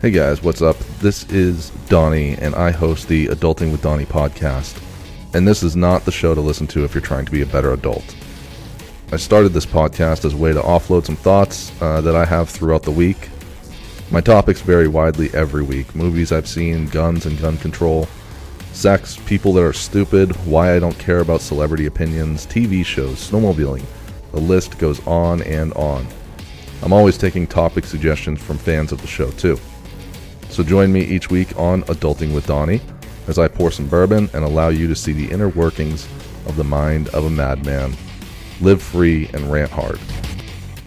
Hey 0.00 0.10
guys, 0.10 0.42
what's 0.42 0.62
up? 0.62 0.76
This 1.00 1.30
is 1.30 1.70
Donnie, 1.88 2.34
and 2.38 2.54
I 2.56 2.72
host 2.72 3.06
the 3.06 3.26
Adulting 3.28 3.70
with 3.70 3.82
Donnie 3.82 4.04
podcast. 4.04 4.82
And 5.34 5.46
this 5.46 5.62
is 5.62 5.76
not 5.76 6.04
the 6.04 6.10
show 6.10 6.34
to 6.34 6.40
listen 6.40 6.66
to 6.68 6.84
if 6.84 6.94
you're 6.94 7.00
trying 7.00 7.24
to 7.24 7.32
be 7.32 7.42
a 7.42 7.46
better 7.46 7.72
adult. 7.72 8.16
I 9.12 9.16
started 9.16 9.50
this 9.50 9.64
podcast 9.64 10.24
as 10.24 10.34
a 10.34 10.36
way 10.36 10.52
to 10.52 10.60
offload 10.60 11.04
some 11.04 11.16
thoughts 11.16 11.70
uh, 11.80 12.00
that 12.00 12.16
I 12.16 12.24
have 12.24 12.48
throughout 12.48 12.82
the 12.82 12.90
week. 12.90 13.28
My 14.10 14.20
topics 14.20 14.60
vary 14.60 14.88
widely 14.88 15.30
every 15.34 15.62
week 15.62 15.94
movies 15.94 16.32
I've 16.32 16.48
seen, 16.48 16.86
guns 16.88 17.24
and 17.24 17.38
gun 17.38 17.56
control, 17.58 18.08
sex, 18.72 19.18
people 19.26 19.52
that 19.54 19.62
are 19.62 19.72
stupid, 19.72 20.34
why 20.46 20.74
I 20.74 20.78
don't 20.78 20.98
care 20.98 21.20
about 21.20 21.40
celebrity 21.40 21.86
opinions, 21.86 22.46
TV 22.46 22.84
shows, 22.84 23.30
snowmobiling. 23.30 23.84
The 24.32 24.40
list 24.40 24.78
goes 24.78 25.06
on 25.06 25.42
and 25.42 25.72
on. 25.74 26.06
I'm 26.82 26.92
always 26.92 27.16
taking 27.16 27.46
topic 27.46 27.84
suggestions 27.84 28.42
from 28.42 28.58
fans 28.58 28.92
of 28.92 29.00
the 29.00 29.06
show, 29.06 29.30
too. 29.32 29.58
So 30.48 30.62
join 30.62 30.92
me 30.92 31.02
each 31.02 31.30
week 31.30 31.56
on 31.58 31.82
Adulting 31.84 32.34
with 32.34 32.46
Donnie 32.46 32.80
as 33.28 33.38
I 33.38 33.48
pour 33.48 33.70
some 33.70 33.88
bourbon 33.88 34.28
and 34.32 34.44
allow 34.44 34.68
you 34.68 34.88
to 34.88 34.96
see 34.96 35.12
the 35.12 35.30
inner 35.30 35.48
workings 35.48 36.06
of 36.46 36.56
the 36.56 36.64
mind 36.64 37.08
of 37.10 37.24
a 37.24 37.30
madman. 37.30 37.94
Live 38.60 38.82
free 38.82 39.28
and 39.32 39.50
rant 39.50 39.70
hard. 39.70 39.98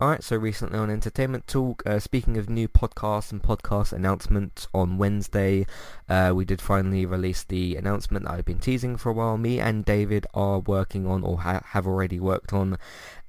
Alright, 0.00 0.24
so 0.24 0.36
recently 0.38 0.78
on 0.78 0.88
Entertainment 0.88 1.46
Talk, 1.46 1.82
uh, 1.84 1.98
speaking 1.98 2.38
of 2.38 2.48
new 2.48 2.68
podcasts 2.68 3.32
and 3.32 3.42
podcast 3.42 3.92
announcements, 3.92 4.66
on 4.72 4.96
Wednesday 4.96 5.66
uh, 6.08 6.32
we 6.34 6.46
did 6.46 6.62
finally 6.62 7.04
release 7.04 7.44
the 7.44 7.76
announcement 7.76 8.24
that 8.24 8.32
I've 8.32 8.46
been 8.46 8.60
teasing 8.60 8.96
for 8.96 9.10
a 9.10 9.12
while. 9.12 9.36
Me 9.36 9.60
and 9.60 9.84
David 9.84 10.26
are 10.32 10.58
working 10.58 11.06
on, 11.06 11.22
or 11.22 11.40
ha- 11.40 11.60
have 11.72 11.86
already 11.86 12.18
worked 12.18 12.54
on, 12.54 12.78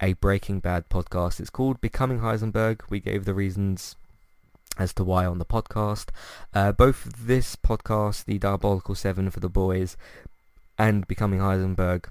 a 0.02 0.14
Breaking 0.14 0.62
Bad 0.62 0.88
podcast. 0.88 1.42
It's 1.42 1.50
called 1.50 1.82
Becoming 1.82 2.22
Heisenberg. 2.22 2.84
We 2.90 3.02
gave 3.02 3.26
the 3.26 3.34
reasons 3.34 3.98
as 4.78 4.94
to 4.94 5.04
why 5.04 5.26
on 5.26 5.40
the 5.40 5.46
podcast. 5.46 6.08
Uh, 6.54 6.72
both 6.72 7.04
this 7.20 7.58
podcast, 7.58 8.24
The 8.24 8.40
Diabolical 8.40 8.96
7 8.96 9.30
for 9.30 9.42
the 9.42 9.50
Boys, 9.50 9.98
and 10.78 11.06
Becoming 11.06 11.42
Heisenberg 11.42 12.06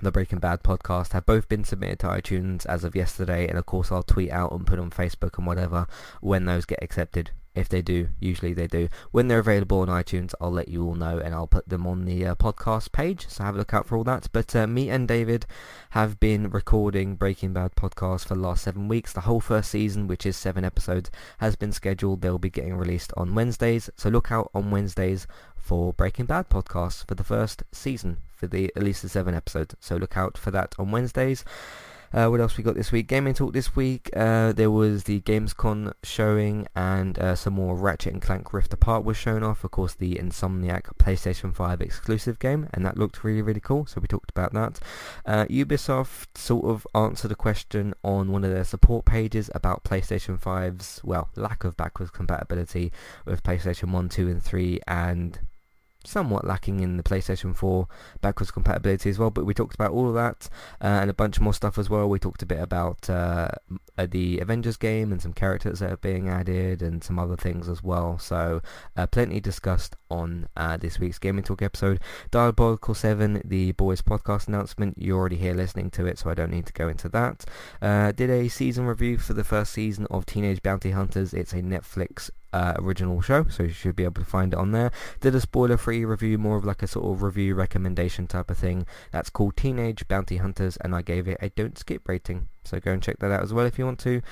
the 0.00 0.12
Breaking 0.12 0.38
Bad 0.38 0.62
podcast 0.62 1.12
have 1.12 1.26
both 1.26 1.48
been 1.48 1.64
submitted 1.64 1.98
to 2.00 2.06
iTunes 2.06 2.64
as 2.66 2.84
of 2.84 2.94
yesterday, 2.94 3.48
and 3.48 3.58
of 3.58 3.66
course 3.66 3.90
I'll 3.90 4.02
tweet 4.02 4.30
out 4.30 4.52
and 4.52 4.66
put 4.66 4.78
on 4.78 4.90
Facebook 4.90 5.38
and 5.38 5.46
whatever 5.46 5.86
when 6.20 6.44
those 6.44 6.64
get 6.64 6.82
accepted. 6.82 7.30
If 7.54 7.68
they 7.68 7.82
do, 7.82 8.10
usually 8.20 8.52
they 8.52 8.68
do. 8.68 8.88
When 9.10 9.26
they're 9.26 9.40
available 9.40 9.80
on 9.80 9.88
iTunes, 9.88 10.32
I'll 10.40 10.52
let 10.52 10.68
you 10.68 10.84
all 10.84 10.94
know, 10.94 11.18
and 11.18 11.34
I'll 11.34 11.48
put 11.48 11.68
them 11.68 11.88
on 11.88 12.04
the 12.04 12.24
uh, 12.24 12.34
podcast 12.36 12.92
page. 12.92 13.26
So 13.28 13.42
have 13.42 13.56
a 13.56 13.58
look 13.58 13.74
out 13.74 13.84
for 13.84 13.96
all 13.96 14.04
that. 14.04 14.28
But 14.32 14.54
uh, 14.54 14.68
me 14.68 14.90
and 14.90 15.08
David 15.08 15.44
have 15.90 16.20
been 16.20 16.50
recording 16.50 17.16
Breaking 17.16 17.52
Bad 17.52 17.74
podcast 17.74 18.28
for 18.28 18.34
the 18.34 18.40
last 18.40 18.62
seven 18.62 18.86
weeks. 18.86 19.12
The 19.12 19.22
whole 19.22 19.40
first 19.40 19.72
season, 19.72 20.06
which 20.06 20.24
is 20.24 20.36
seven 20.36 20.64
episodes, 20.64 21.10
has 21.38 21.56
been 21.56 21.72
scheduled. 21.72 22.20
They'll 22.20 22.38
be 22.38 22.48
getting 22.48 22.76
released 22.76 23.12
on 23.16 23.34
Wednesdays. 23.34 23.90
So 23.96 24.08
look 24.08 24.30
out 24.30 24.52
on 24.54 24.70
Wednesdays 24.70 25.26
for 25.58 25.92
Breaking 25.92 26.26
Bad 26.26 26.48
podcast 26.48 27.06
for 27.06 27.14
the 27.14 27.24
first 27.24 27.62
season 27.72 28.18
for 28.38 28.46
the 28.46 28.72
at 28.76 28.82
least 28.82 29.02
the 29.02 29.08
seven 29.08 29.34
episodes. 29.34 29.74
So 29.80 29.96
look 29.96 30.16
out 30.16 30.38
for 30.38 30.50
that 30.52 30.74
on 30.78 30.90
Wednesdays. 30.90 31.44
Uh, 32.12 32.28
what 32.28 32.40
else 32.40 32.56
we 32.56 32.64
got 32.64 32.74
this 32.74 32.90
week? 32.90 33.06
Gaming 33.06 33.34
Talk 33.34 33.52
this 33.52 33.76
week. 33.76 34.10
Uh, 34.16 34.52
there 34.52 34.70
was 34.70 35.04
the 35.04 35.20
Gamescom 35.20 35.92
showing 36.02 36.66
and 36.74 37.18
uh, 37.18 37.34
some 37.34 37.54
more 37.54 37.76
Ratchet 37.76 38.12
and 38.12 38.22
Clank 38.22 38.52
Rift 38.52 38.72
Apart 38.72 39.04
was 39.04 39.16
shown 39.16 39.42
off. 39.42 39.62
Of 39.62 39.70
course, 39.72 39.94
the 39.94 40.14
Insomniac 40.14 40.84
PlayStation 40.98 41.54
5 41.54 41.80
exclusive 41.80 42.38
game, 42.38 42.68
and 42.72 42.84
that 42.86 42.96
looked 42.96 43.24
really, 43.24 43.42
really 43.42 43.60
cool. 43.60 43.86
So 43.86 44.00
we 44.00 44.08
talked 44.08 44.30
about 44.30 44.54
that. 44.54 44.80
Uh, 45.26 45.44
Ubisoft 45.46 46.36
sort 46.36 46.64
of 46.64 46.86
answered 46.94 47.32
a 47.32 47.36
question 47.36 47.94
on 48.02 48.32
one 48.32 48.44
of 48.44 48.50
their 48.50 48.64
support 48.64 49.04
pages 49.04 49.50
about 49.54 49.84
PlayStation 49.84 50.40
5's 50.40 51.00
well 51.04 51.28
lack 51.36 51.64
of 51.64 51.76
backwards 51.76 52.10
compatibility 52.10 52.92
with 53.26 53.42
PlayStation 53.42 53.92
1, 53.92 54.08
2, 54.08 54.28
and 54.28 54.42
3, 54.42 54.80
and 54.86 55.40
somewhat 56.04 56.46
lacking 56.46 56.80
in 56.80 56.96
the 56.96 57.02
PlayStation 57.02 57.54
4 57.54 57.86
backwards 58.20 58.50
compatibility 58.50 59.10
as 59.10 59.18
well, 59.18 59.30
but 59.30 59.44
we 59.44 59.54
talked 59.54 59.74
about 59.74 59.92
all 59.92 60.08
of 60.08 60.14
that 60.14 60.48
uh, 60.80 61.00
and 61.00 61.10
a 61.10 61.14
bunch 61.14 61.40
more 61.40 61.52
stuff 61.52 61.78
as 61.78 61.90
well. 61.90 62.08
We 62.08 62.18
talked 62.18 62.42
a 62.42 62.46
bit 62.46 62.60
about 62.60 63.10
uh, 63.10 63.48
uh, 63.96 64.06
the 64.10 64.38
Avengers 64.38 64.76
game 64.76 65.12
and 65.12 65.20
some 65.20 65.32
characters 65.32 65.80
that 65.80 65.92
are 65.92 65.96
being 65.98 66.28
added 66.28 66.82
and 66.82 67.02
some 67.02 67.18
other 67.18 67.36
things 67.36 67.68
as 67.68 67.82
well. 67.82 68.18
So 68.18 68.62
uh, 68.96 69.06
plenty 69.06 69.40
discussed 69.40 69.96
on 70.10 70.48
uh, 70.56 70.76
this 70.76 70.98
week's 70.98 71.18
Gaming 71.18 71.44
Talk 71.44 71.62
episode. 71.62 72.00
Diabolical 72.30 72.94
7, 72.94 73.42
the 73.44 73.72
boys 73.72 74.00
podcast 74.00 74.48
announcement. 74.48 74.96
You're 74.98 75.18
already 75.18 75.36
here 75.36 75.54
listening 75.54 75.90
to 75.90 76.06
it, 76.06 76.18
so 76.18 76.30
I 76.30 76.34
don't 76.34 76.50
need 76.50 76.66
to 76.66 76.72
go 76.72 76.88
into 76.88 77.08
that. 77.10 77.44
Uh, 77.82 78.12
did 78.12 78.30
a 78.30 78.48
season 78.48 78.86
review 78.86 79.18
for 79.18 79.34
the 79.34 79.44
first 79.44 79.72
season 79.72 80.06
of 80.10 80.26
Teenage 80.26 80.62
Bounty 80.62 80.92
Hunters. 80.92 81.34
It's 81.34 81.52
a 81.52 81.60
Netflix 81.62 82.30
uh, 82.52 82.74
original 82.76 83.20
show, 83.20 83.46
so 83.48 83.64
you 83.64 83.70
should 83.70 83.96
be 83.96 84.04
able 84.04 84.22
to 84.22 84.28
find 84.28 84.52
it 84.52 84.58
on 84.58 84.72
there. 84.72 84.90
Did 85.20 85.34
a 85.34 85.40
spoiler-free 85.40 86.04
review, 86.04 86.38
more 86.38 86.56
of 86.56 86.64
like 86.64 86.82
a 86.82 86.86
sort 86.86 87.06
of 87.06 87.22
review 87.22 87.54
recommendation 87.54 88.26
type 88.26 88.50
of 88.50 88.58
thing. 88.58 88.86
That's 89.12 89.30
called 89.30 89.56
Teenage 89.56 90.08
Bounty 90.08 90.38
Hunters, 90.38 90.76
and 90.78 90.94
I 90.94 91.02
gave 91.02 91.28
it 91.28 91.38
a 91.40 91.50
don't 91.50 91.78
skip 91.78 92.08
rating. 92.08 92.48
So 92.68 92.80
go 92.80 92.92
and 92.92 93.02
check 93.02 93.18
that 93.18 93.30
out 93.30 93.42
as 93.42 93.52
well 93.52 93.66
if 93.66 93.78
you 93.78 93.84
want 93.84 93.98
to. 94.00 94.22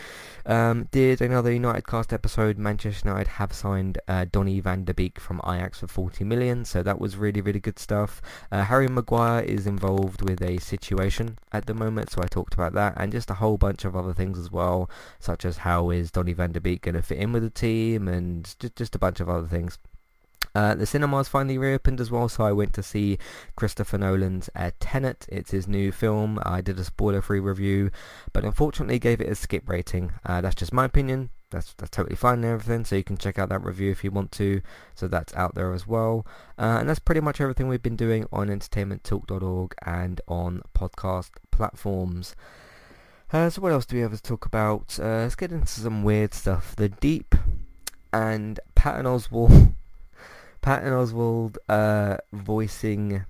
Um, 0.44 0.88
did 0.90 1.20
another 1.20 1.52
United 1.52 1.86
cast 1.86 2.12
episode. 2.12 2.58
Manchester 2.58 3.08
United 3.08 3.28
have 3.28 3.52
signed 3.52 3.98
uh, 4.06 4.26
Donny 4.30 4.60
van 4.60 4.84
de 4.84 4.94
Beek 4.94 5.18
from 5.18 5.40
Ajax 5.44 5.80
for 5.80 5.86
40 5.86 6.24
million, 6.24 6.64
so 6.64 6.82
that 6.82 7.00
was 7.00 7.16
really, 7.16 7.40
really 7.40 7.60
good 7.60 7.78
stuff. 7.78 8.22
Uh, 8.52 8.64
Harry 8.64 8.88
Maguire 8.88 9.42
is 9.42 9.66
involved 9.66 10.22
with 10.22 10.42
a 10.42 10.58
situation 10.58 11.38
at 11.52 11.66
the 11.66 11.74
moment, 11.74 12.10
so 12.10 12.22
I 12.22 12.26
talked 12.26 12.54
about 12.54 12.74
that, 12.74 12.94
and 12.96 13.10
just 13.10 13.30
a 13.30 13.34
whole 13.34 13.56
bunch 13.56 13.84
of 13.84 13.96
other 13.96 14.12
things 14.12 14.38
as 14.38 14.50
well, 14.50 14.90
such 15.18 15.44
as 15.44 15.58
how 15.58 15.90
is 15.90 16.10
Donny 16.10 16.32
van 16.32 16.52
de 16.52 16.60
Beek 16.60 16.82
going 16.82 16.94
to 16.94 17.02
fit 17.02 17.18
in 17.18 17.32
with 17.32 17.42
the 17.42 17.50
team, 17.50 18.06
and 18.06 18.54
just, 18.58 18.76
just 18.76 18.94
a 18.94 18.98
bunch 18.98 19.20
of 19.20 19.28
other 19.28 19.48
things. 19.48 19.78
Uh, 20.54 20.74
the 20.74 20.86
cinemas 20.86 21.28
finally 21.28 21.58
reopened 21.58 22.00
as 22.00 22.10
well, 22.10 22.28
so 22.28 22.44
I 22.44 22.52
went 22.52 22.72
to 22.74 22.82
see 22.82 23.18
Christopher 23.56 23.98
Nolan's 23.98 24.48
uh, 24.54 24.70
Tenet. 24.80 25.26
It's 25.28 25.50
his 25.50 25.68
new 25.68 25.92
film. 25.92 26.40
I 26.44 26.60
did 26.60 26.78
a 26.78 26.84
spoiler-free 26.84 27.40
review, 27.40 27.90
but 28.32 28.44
unfortunately 28.44 28.98
gave 28.98 29.20
it 29.20 29.28
a 29.28 29.34
skip 29.34 29.68
rating. 29.68 30.12
Uh, 30.24 30.40
that's 30.40 30.54
just 30.54 30.72
my 30.72 30.84
opinion. 30.84 31.30
That's, 31.50 31.74
that's 31.74 31.90
totally 31.90 32.16
fine 32.16 32.42
and 32.42 32.46
everything, 32.46 32.84
so 32.84 32.96
you 32.96 33.04
can 33.04 33.16
check 33.16 33.38
out 33.38 33.48
that 33.50 33.64
review 33.64 33.90
if 33.90 34.02
you 34.02 34.10
want 34.10 34.32
to. 34.32 34.62
So 34.94 35.06
that's 35.06 35.34
out 35.34 35.54
there 35.54 35.72
as 35.72 35.86
well. 35.86 36.26
Uh, 36.58 36.78
and 36.80 36.88
that's 36.88 36.98
pretty 36.98 37.20
much 37.20 37.40
everything 37.40 37.68
we've 37.68 37.82
been 37.82 37.96
doing 37.96 38.26
on 38.32 38.48
entertainmenttalk.org 38.48 39.74
and 39.84 40.20
on 40.26 40.62
podcast 40.74 41.30
platforms. 41.52 42.34
Uh, 43.32 43.50
so 43.50 43.60
what 43.60 43.72
else 43.72 43.86
do 43.86 43.96
we 43.96 44.02
have 44.02 44.12
to 44.12 44.22
talk 44.22 44.44
about? 44.44 44.98
Uh, 45.00 45.22
let's 45.22 45.34
get 45.34 45.52
into 45.52 45.80
some 45.80 46.02
weird 46.02 46.34
stuff. 46.34 46.74
The 46.74 46.88
Deep 46.88 47.34
and 48.12 48.58
Patton 48.74 49.06
Oswalt 49.06 49.74
Patton 50.66 50.92
Oswalt 50.92 51.58
uh, 51.68 52.16
voicing 52.32 53.24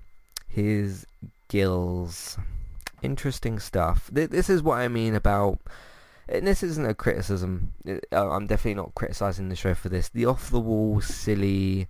his 0.47 1.05
gills. 1.49 2.35
Interesting 3.03 3.59
stuff. 3.59 4.09
This 4.11 4.49
is 4.49 4.63
what 4.63 4.79
I 4.79 4.87
mean 4.87 5.13
about. 5.13 5.59
And 6.27 6.47
this 6.47 6.63
isn't 6.63 6.89
a 6.89 6.95
criticism. 6.95 7.73
I'm 8.11 8.47
definitely 8.47 8.73
not 8.73 8.95
criticizing 8.95 9.49
the 9.49 9.55
show 9.55 9.75
for 9.75 9.87
this. 9.87 10.09
The 10.09 10.25
off-the-wall, 10.25 11.01
silly 11.01 11.87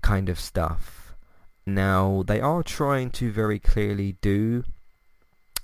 kind 0.00 0.30
of 0.30 0.40
stuff. 0.40 1.14
Now, 1.66 2.24
they 2.26 2.40
are 2.40 2.62
trying 2.62 3.10
to 3.10 3.30
very 3.30 3.58
clearly 3.58 4.16
do 4.22 4.64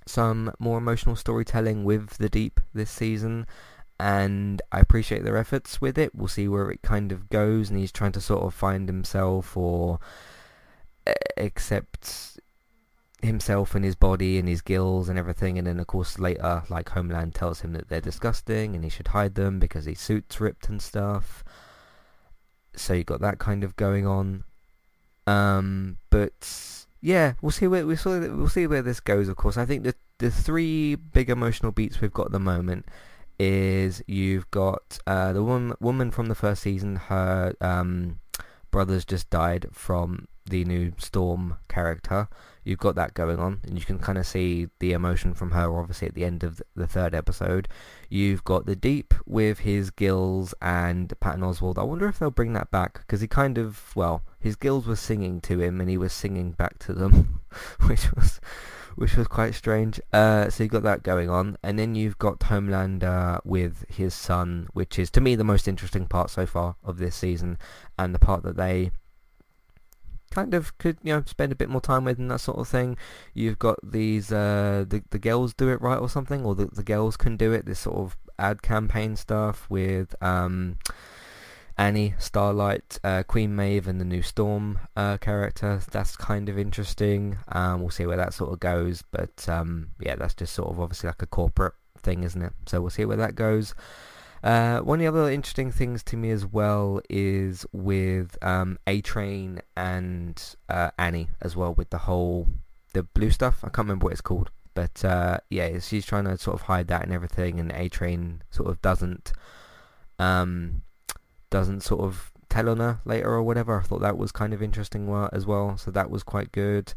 some 0.05 0.53
more 0.59 0.77
emotional 0.77 1.17
storytelling 1.17 1.85
with 1.85 2.19
the 2.19 2.29
deep 2.29 2.61
this 2.75 2.91
season 2.91 3.47
and 3.99 4.61
I 4.73 4.81
appreciate 4.81 5.25
their 5.25 5.37
efforts 5.37 5.81
with 5.81 5.99
it. 5.99 6.15
We'll 6.15 6.29
see 6.29 6.49
where 6.49 6.71
it 6.71 6.83
kind 6.83 7.13
of 7.13 7.29
goes, 7.29 7.71
and 7.71 7.79
he's 7.79 7.93
trying 7.93 8.13
to 8.13 8.21
sort 8.21 8.43
of 8.43 8.55
find 8.55 8.89
himself 8.89 9.57
or 9.57 9.99
accept 11.37 12.39
himself 13.23 13.75
and 13.75 13.85
his 13.85 13.95
body 13.95 14.39
and 14.39 14.49
his 14.49 14.61
gills 14.61 15.09
and 15.09 15.17
everything 15.17 15.57
and 15.57 15.67
then 15.67 15.79
of 15.79 15.87
course 15.87 16.19
later 16.19 16.65
like 16.69 16.89
Homeland 16.89 17.35
tells 17.35 17.61
him 17.61 17.73
that 17.73 17.89
they're 17.89 18.01
disgusting 18.01 18.75
and 18.75 18.83
he 18.83 18.91
should 18.91 19.09
hide 19.09 19.37
them 19.37 19.61
because 19.61 19.85
his 19.85 20.01
suit's 20.01 20.41
ripped 20.41 20.69
and 20.69 20.83
stuff. 20.83 21.45
So 22.75 22.95
you 22.95 23.05
got 23.05 23.21
that 23.21 23.39
kind 23.39 23.63
of 23.63 23.77
going 23.77 24.07
on. 24.07 24.43
Um 25.27 25.99
but 26.11 26.85
yeah 27.01 27.35
we'll 27.41 27.53
see 27.53 27.69
where 27.69 27.87
we'll 27.87 27.97
see, 27.97 28.11
we'll 28.11 28.49
see 28.49 28.67
where 28.67 28.83
this 28.83 28.99
goes 28.99 29.29
of 29.29 29.37
course. 29.37 29.57
I 29.57 29.67
think 29.67 29.85
the 29.85 29.95
the 30.19 30.31
three 30.31 30.97
big 30.97 31.31
emotional 31.31 31.71
beats 31.71 32.01
we've 32.01 32.13
got 32.13 32.27
at 32.27 32.33
the 32.33 32.41
moment 32.41 32.87
is 33.43 34.03
you've 34.07 34.49
got 34.53 35.01
uh, 35.05 35.33
the 35.33 35.43
one 35.43 35.75
woman 35.81 36.13
from 36.13 36.27
the 36.27 36.35
first 36.35 36.63
season. 36.63 36.95
Her 36.97 37.55
um, 37.61 38.21
brothers 38.71 39.05
just 39.05 39.31
died 39.31 39.67
from 39.73 40.29
the 40.47 40.65
new 40.65 40.93
Storm 40.99 41.57
character. 41.69 42.29
You've 42.63 42.79
got 42.79 42.95
that 42.95 43.15
going 43.15 43.41
on, 43.41 43.61
and 43.65 43.77
you 43.77 43.85
can 43.85 43.99
kind 43.99 44.17
of 44.17 44.27
see 44.27 44.69
the 44.79 44.93
emotion 44.93 45.35
from 45.35 45.51
her, 45.51 45.77
obviously, 45.77 46.07
at 46.07 46.15
the 46.15 46.25
end 46.25 46.45
of 46.45 46.63
the 46.77 46.87
third 46.87 47.17
episode. 47.17 47.67
You've 48.09 48.45
got 48.45 48.67
the 48.67 48.77
Deep 48.77 49.13
with 49.27 49.61
his 49.61 49.91
gills 49.91 50.55
and 50.63 51.13
Patton 51.19 51.43
Oswalt. 51.43 51.79
I 51.79 51.83
wonder 51.83 52.07
if 52.07 52.21
they'll 52.21 52.31
bring 52.31 52.53
that 52.53 52.71
back, 52.71 52.99
because 52.99 53.21
he 53.21 53.27
kind 53.27 53.59
of, 53.59 53.91
well, 53.97 54.23
his 54.39 54.55
gills 54.55 54.87
were 54.87 54.95
singing 54.95 55.41
to 55.43 55.61
him, 55.61 55.81
and 55.81 55.91
he 55.91 55.99
was 55.99 56.13
singing 56.13 56.53
back 56.53 56.79
to 56.81 56.93
them, 56.93 57.41
which 57.89 58.13
was 58.13 58.41
which 58.97 59.17
was 59.17 59.27
quite 59.27 59.55
strange. 59.55 60.01
Uh, 60.13 60.51
so 60.51 60.63
you've 60.63 60.73
got 60.73 60.83
that 60.83 61.03
going 61.03 61.31
on, 61.31 61.57
and 61.63 61.79
then 61.79 61.95
you've 61.95 62.19
got 62.19 62.41
Homelander 62.41 63.41
with 63.45 63.85
his 63.89 64.15
son, 64.15 64.69
which 64.73 64.99
is 64.99 65.11
to 65.13 65.21
me 65.21 65.35
the 65.35 65.45
most 65.45 65.69
interesting 65.69 66.07
part 66.07 66.31
so 66.31 66.47
far 66.47 66.77
of 66.85 66.99
this 66.99 67.17
season, 67.17 67.59
and 67.99 68.15
the 68.15 68.19
part 68.19 68.43
that 68.43 68.57
they 68.57 68.91
kind 70.31 70.55
of 70.55 70.77
could 70.79 70.97
you 71.03 71.13
know 71.13 71.23
spend 71.27 71.53
a 71.53 71.55
bit 71.55 71.69
more 71.69 71.81
time 71.81 72.05
with 72.05 72.19
and 72.19 72.31
that 72.31 72.41
sort 72.41 72.59
of 72.59 72.69
thing. 72.69 72.97
You've 73.35 73.59
got 73.59 73.79
these 73.83 74.33
uh, 74.33 74.85
the 74.89 75.03
the 75.11 75.19
girls 75.19 75.55
do 75.55 75.69
it 75.69 75.81
right 75.81 75.99
or 75.99 76.09
something, 76.09 76.45
or 76.45 76.55
the 76.55 76.67
the 76.67 76.83
girls 76.83 77.17
can 77.17 77.37
do 77.37 77.53
it. 77.53 77.67
This 77.67 77.81
sort 77.81 77.97
of 77.97 78.17
ad 78.39 78.63
campaign 78.63 79.17
stuff 79.17 79.67
with 79.69 80.15
um, 80.23 80.79
Annie, 81.79 82.15
Starlight, 82.19 82.99
uh, 83.03 83.23
Queen 83.23 83.57
Maeve, 83.57 83.89
and 83.89 84.01
the 84.01 84.05
new 84.05 84.23
Storm 84.23 84.79
uh, 84.97 85.17
character. 85.19 85.81
That's 85.91 86.17
kind 86.17 86.49
of 86.49 86.59
interesting. 86.59 87.39
Um, 87.49 87.81
we'll 87.81 87.91
see 87.91 88.07
where 88.07 88.17
that 88.17 88.35
sort 88.35 88.53
of 88.53 88.61
goes. 88.61 89.03
But 89.11 89.49
um, 89.49 89.91
yeah, 90.01 90.17
that's 90.17 90.35
just 90.35 90.55
sort 90.55 90.71
of 90.71 90.81
obviously 90.81 91.09
like 91.09 91.23
a 91.23 91.27
corporate 91.27 91.75
thing, 91.99 92.23
isn't 92.23 92.43
it? 92.43 92.53
So 92.67 92.81
we'll 92.81 92.91
see 92.91 93.05
where 93.05 93.17
that 93.17 93.35
goes. 93.35 93.75
Uh, 94.43 94.81
one 94.81 95.01
of 95.01 95.15
the 95.15 95.21
other 95.21 95.31
interesting 95.31 95.71
things 95.71 96.03
to 96.03 96.17
me 96.17 96.31
as 96.31 96.45
well 96.45 97.01
is 97.09 97.65
with 97.73 98.37
um, 98.43 98.77
A 98.87 99.01
Train 99.01 99.61
and 99.77 100.43
uh, 100.69 100.91
Annie 100.99 101.29
as 101.41 101.55
well 101.55 101.75
with 101.75 101.91
the 101.91 101.99
whole 101.99 102.49
the 102.93 103.05
blue 103.05 103.31
stuff. 103.31 103.61
I 103.63 103.69
can't 103.69 103.87
remember 103.87 104.05
what 104.05 104.13
it's 104.13 104.21
called, 104.21 104.51
but 104.75 105.05
uh, 105.05 105.39
yeah, 105.49 105.79
she's 105.79 106.05
trying 106.05 106.25
to 106.25 106.37
sort 106.39 106.55
of 106.55 106.63
hide 106.63 106.89
that 106.89 107.03
and 107.03 107.13
everything, 107.13 107.61
and 107.61 107.71
A 107.73 107.89
Train 107.89 108.43
sort 108.51 108.69
of 108.69 108.83
doesn't 108.83 109.33
um, 110.19 110.83
doesn't 111.53 111.83
sort 111.83 112.01
of 112.01 112.33
tell 112.49 112.69
on 112.69 112.79
her 112.79 113.01
later 113.05 113.31
or 113.31 113.43
whatever. 113.43 113.79
I 113.79 113.83
thought 113.83 114.01
that 114.01 114.19
was 114.19 114.33
kind 114.33 114.53
of 114.53 114.63
interesting 114.63 115.09
as 115.33 115.47
well, 115.47 115.77
so 115.77 115.91
that 115.93 116.11
was 116.11 116.23
quite 116.23 116.51
good. 116.51 116.93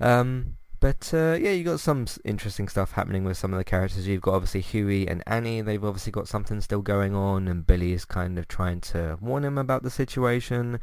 Um, 0.00 0.56
but 0.78 1.10
uh, 1.12 1.36
yeah, 1.40 1.50
you 1.50 1.64
got 1.64 1.80
some 1.80 2.06
interesting 2.24 2.68
stuff 2.68 2.92
happening 2.92 3.24
with 3.24 3.36
some 3.36 3.52
of 3.52 3.58
the 3.58 3.64
characters. 3.64 4.06
You've 4.06 4.22
got 4.22 4.34
obviously 4.34 4.60
Hughie 4.60 5.08
and 5.08 5.22
Annie. 5.26 5.62
They've 5.62 5.82
obviously 5.82 6.12
got 6.12 6.28
something 6.28 6.60
still 6.60 6.82
going 6.82 7.14
on, 7.14 7.48
and 7.48 7.66
Billy 7.66 7.92
is 7.92 8.04
kind 8.04 8.38
of 8.38 8.46
trying 8.46 8.80
to 8.92 9.18
warn 9.20 9.44
him 9.44 9.58
about 9.58 9.82
the 9.82 9.90
situation. 9.90 10.78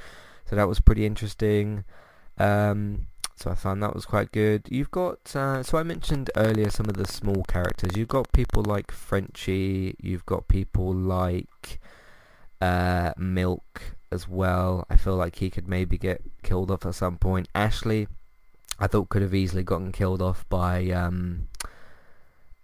So 0.46 0.56
that 0.56 0.68
was 0.68 0.80
pretty 0.80 1.06
interesting. 1.06 1.86
Um, 2.38 3.08
so 3.36 3.52
I 3.52 3.56
found 3.56 3.82
that 3.82 3.96
was 3.96 4.06
quite 4.06 4.32
good. 4.32 4.68
You've 4.70 4.92
got, 4.92 5.36
uh, 5.36 5.64
so 5.64 5.78
I 5.78 5.84
mentioned 5.84 6.30
earlier 6.36 6.70
some 6.70 6.88
of 6.88 6.98
the 6.98 7.08
small 7.08 7.44
characters. 7.48 7.96
You've 7.96 8.08
got 8.08 8.32
people 8.32 8.64
like 8.64 8.92
Frenchie. 8.92 9.96
You've 10.02 10.26
got 10.26 10.48
people 10.48 10.94
like 10.94 11.80
uh, 12.64 13.14
Milk 13.18 13.98
as 14.12 14.28
well. 14.28 14.86
I 14.90 14.96
feel 14.96 15.16
like 15.16 15.36
he 15.36 15.50
could 15.50 15.68
maybe 15.68 15.98
get 15.98 16.22
killed 16.44 16.72
off 16.72 16.86
at 16.86 16.96
some 16.96 17.18
point. 17.18 17.50
Ashley, 17.54 18.08
I 18.80 18.88
thought 18.88 19.10
could 19.10 19.22
have 19.22 19.34
easily 19.34 19.64
gotten 19.64 19.92
killed 19.92 20.22
off 20.22 20.48
by 20.48 20.90
um, 20.92 21.50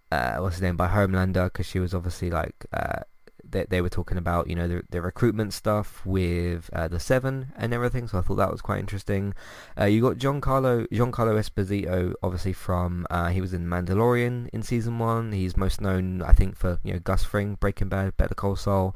uh, 0.10 0.38
what's 0.38 0.56
his 0.56 0.62
name 0.62 0.78
by 0.78 0.88
Homelander 0.88 1.46
because 1.46 1.66
she 1.66 1.80
was 1.80 1.94
obviously 1.94 2.30
like 2.30 2.66
uh, 2.72 3.02
they, 3.44 3.66
they 3.68 3.82
were 3.82 3.90
talking 3.90 4.18
about 4.18 4.48
you 4.48 4.56
know 4.56 4.70
the, 4.70 4.84
the 4.90 5.02
recruitment 5.02 5.54
stuff 5.54 6.06
with 6.06 6.70
uh, 6.72 6.88
the 6.88 7.00
Seven 7.00 7.52
and 7.58 7.74
everything. 7.74 8.08
So 8.08 8.20
I 8.20 8.22
thought 8.22 8.36
that 8.36 8.52
was 8.52 8.62
quite 8.62 8.80
interesting. 8.80 9.34
Uh, 9.78 9.86
you 9.86 10.02
got 10.02 10.18
Giancarlo 10.18 10.88
Giancarlo 10.88 11.38
Esposito 11.38 12.14
obviously 12.24 12.54
from 12.54 13.06
uh, 13.10 13.30
he 13.30 13.42
was 13.42 13.54
in 13.54 13.66
Mandalorian 13.66 14.48
in 14.54 14.62
season 14.62 14.98
one. 14.98 15.34
He's 15.34 15.58
most 15.58 15.82
known 15.82 16.22
I 16.22 16.32
think 16.32 16.56
for 16.56 16.80
you 16.84 16.94
know 16.94 17.00
Gus 17.00 17.26
Fring, 17.26 17.56
Breaking 17.56 17.90
Bad, 17.90 18.16
Better 18.16 18.36
Call 18.36 18.56
Saul 18.56 18.96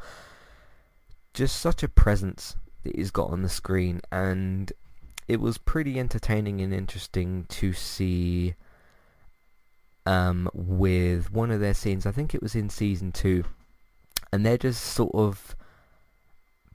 just 1.34 1.58
such 1.60 1.84
a 1.84 1.88
presence 1.88 2.56
that 2.84 2.96
he's 2.96 3.12
got 3.12 3.30
on 3.30 3.42
the 3.42 3.50
screen 3.50 4.02
and 4.12 4.72
it 5.28 5.40
was 5.40 5.58
pretty 5.58 6.00
entertaining 6.00 6.62
and 6.62 6.74
interesting 6.74 7.46
to 7.50 7.74
see 7.74 8.56
um, 10.06 10.50
with 10.54 11.32
one 11.32 11.52
of 11.52 11.60
their 11.60 11.74
scenes. 11.74 12.06
I 12.06 12.12
think 12.12 12.34
it 12.36 12.42
was 12.42 12.56
in 12.56 12.70
season 12.70 13.12
two, 13.12 13.44
and 14.32 14.46
they're 14.46 14.58
just 14.58 14.84
sort 14.84 15.14
of 15.14 15.56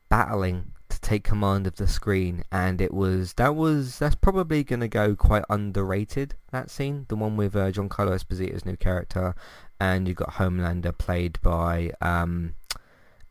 battling 0.08 0.72
to 0.88 1.00
take 1.00 1.24
command 1.24 1.66
of 1.66 1.76
the 1.76 1.86
screen, 1.86 2.42
and 2.50 2.80
it 2.80 2.94
was 2.94 3.34
that 3.34 3.54
was 3.54 3.98
that's 3.98 4.14
probably 4.14 4.64
going 4.64 4.80
to 4.80 4.88
go 4.88 5.14
quite 5.14 5.44
underrated. 5.50 6.34
That 6.50 6.70
scene, 6.70 7.06
the 7.08 7.16
one 7.16 7.36
with 7.36 7.54
uh, 7.54 7.70
Giancarlo 7.70 8.18
Esposito's 8.18 8.64
new 8.64 8.76
character, 8.76 9.34
and 9.78 10.08
you've 10.08 10.16
got 10.16 10.34
Homelander 10.34 10.96
played 10.96 11.38
by 11.42 11.92
um, 12.00 12.54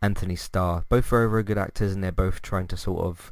Anthony 0.01 0.35
Starr. 0.35 0.85
Both 0.89 1.05
very, 1.05 1.29
very 1.29 1.43
good 1.43 1.57
actors, 1.57 1.93
and 1.93 2.03
they're 2.03 2.11
both 2.11 2.41
trying 2.41 2.67
to 2.67 2.77
sort 2.77 3.03
of 3.03 3.31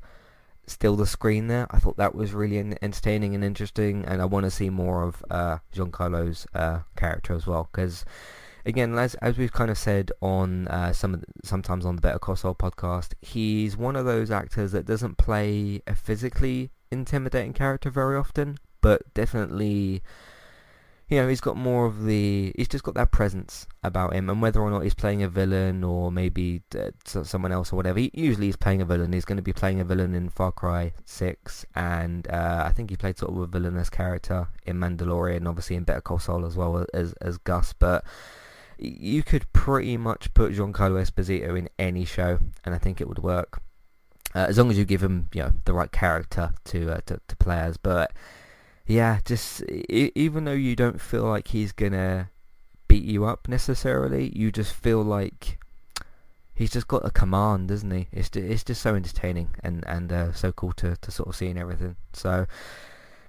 steal 0.68 0.96
the 0.96 1.06
screen 1.06 1.48
there. 1.48 1.68
I 1.72 1.80
thought 1.80 1.98
that 1.98 2.16
was 2.16 2.34
really 2.34 2.58
entertaining 2.82 3.36
and 3.36 3.44
interesting, 3.44 4.06
and 4.06 4.22
I 4.22 4.26
want 4.26 4.46
to 4.46 4.52
see 4.52 4.70
more 4.70 5.04
of 5.04 5.24
uh, 5.30 5.58
Giancarlo's 5.74 6.48
uh, 6.54 6.80
character 6.96 7.34
as 7.34 7.46
well. 7.46 7.70
Because, 7.72 8.06
again, 8.66 8.98
as 8.98 9.16
as 9.16 9.38
we've 9.38 9.54
kind 9.54 9.70
of 9.70 9.78
said 9.78 10.12
on 10.22 10.68
uh, 10.68 10.94
some 10.94 11.24
sometimes 11.44 11.86
on 11.86 11.96
the 11.96 12.02
Better 12.02 12.20
Call 12.20 12.36
Saul 12.36 12.56
podcast, 12.56 13.14
he's 13.22 13.78
one 13.78 13.96
of 13.96 14.06
those 14.06 14.32
actors 14.32 14.72
that 14.72 14.86
doesn't 14.86 15.18
play 15.18 15.82
a 15.88 15.96
physically 15.96 16.72
intimidating 16.92 17.54
character 17.54 17.90
very 17.90 18.18
often, 18.18 18.58
but 18.82 19.14
definitely 19.14 20.02
you 21.08 21.22
know, 21.22 21.28
he's 21.28 21.42
got 21.42 21.56
more 21.56 21.86
of 21.86 22.06
the, 22.06 22.52
he's 22.58 22.68
just 22.68 22.84
got 22.84 22.96
that 22.96 23.12
presence 23.12 23.68
about 23.84 24.14
him, 24.14 24.30
and 24.30 24.42
whether 24.42 24.60
or 24.60 24.72
not 24.72 24.82
he's 24.82 24.96
playing 24.96 25.22
a 25.22 25.30
villain 25.30 25.84
or 25.84 26.12
maybe 26.12 26.64
uh, 26.76 26.90
someone 27.04 27.52
else 27.52 27.72
or 27.72 27.76
whatever, 27.76 28.00
he, 28.00 28.10
usually 28.14 28.48
he's 28.48 28.56
playing 28.56 28.82
a 28.82 28.86
villain. 28.86 29.14
He's 29.14 29.26
going 29.26 29.38
to 29.38 29.44
be 29.44 29.54
playing 29.54 29.80
a 29.80 29.86
villain 29.86 30.16
in 30.16 30.30
Far 30.30 30.52
Cry 30.52 30.94
6, 31.06 31.66
and 31.76 32.28
uh, 32.30 32.64
I 32.66 32.72
think 32.72 32.90
he 32.90 32.96
played 32.96 33.20
sort 33.20 33.32
of 33.32 33.38
a 33.38 33.48
villainous 33.48 33.90
character 33.90 34.48
in 34.66 34.78
Mandalorian, 34.78 35.48
obviously 35.48 35.76
in 35.76 35.84
Better 35.84 36.02
Call 36.02 36.20
Saul 36.20 36.46
as 36.46 36.58
well 36.58 36.86
as, 36.94 37.14
as 37.22 37.38
Gus, 37.38 37.74
but 37.74 38.04
you 38.78 39.24
could 39.24 39.52
pretty 39.54 39.98
much 39.98 40.34
put 40.34 40.54
Giancarlo 40.54 41.02
Esposito 41.02 41.58
in 41.58 41.70
any 41.78 42.06
show, 42.06 42.40
and 42.64 42.74
I 42.74 42.78
think 42.78 43.00
it 43.00 43.08
would 43.08 43.20
work. 43.20 43.62
Uh, 44.34 44.48
as 44.50 44.58
long 44.58 44.70
as 44.70 44.78
you 44.78 44.86
give 44.86 45.02
him, 45.02 45.30
you 45.34 45.44
know, 45.44 45.54
the 45.64 45.74
right 45.74 45.92
character 45.92 46.54
to 46.66 46.92
uh, 46.92 47.00
to, 47.06 47.22
to 47.26 47.36
play 47.38 47.58
as, 47.58 47.78
but 47.78 48.12
yeah, 48.86 49.20
just 49.26 49.64
even 49.64 50.46
though 50.46 50.52
you 50.52 50.76
don't 50.76 51.02
feel 51.02 51.24
like 51.24 51.50
he's 51.50 51.72
gonna 51.72 52.30
beat 52.88 53.04
you 53.04 53.26
up 53.26 53.48
necessarily, 53.48 54.32
you 54.36 54.52
just 54.52 54.74
feel 54.74 55.02
like 55.02 55.58
he's 56.54 56.72
just 56.72 56.88
got 56.88 57.06
a 57.06 57.12
command, 57.12 57.68
doesn't 57.68 57.92
he? 57.92 58.08
It's 58.12 58.30
just, 58.30 58.46
it's 58.46 58.64
just 58.64 58.82
so 58.82 58.96
entertaining 58.96 59.50
and 59.64 59.84
and 59.88 60.12
uh, 60.12 60.34
so 60.34 60.52
cool 60.52 60.74
to 60.74 60.96
to 60.96 61.12
sort 61.12 61.30
of 61.30 61.36
see 61.36 61.48
and 61.48 61.60
everything. 61.60 61.96
So 62.14 62.46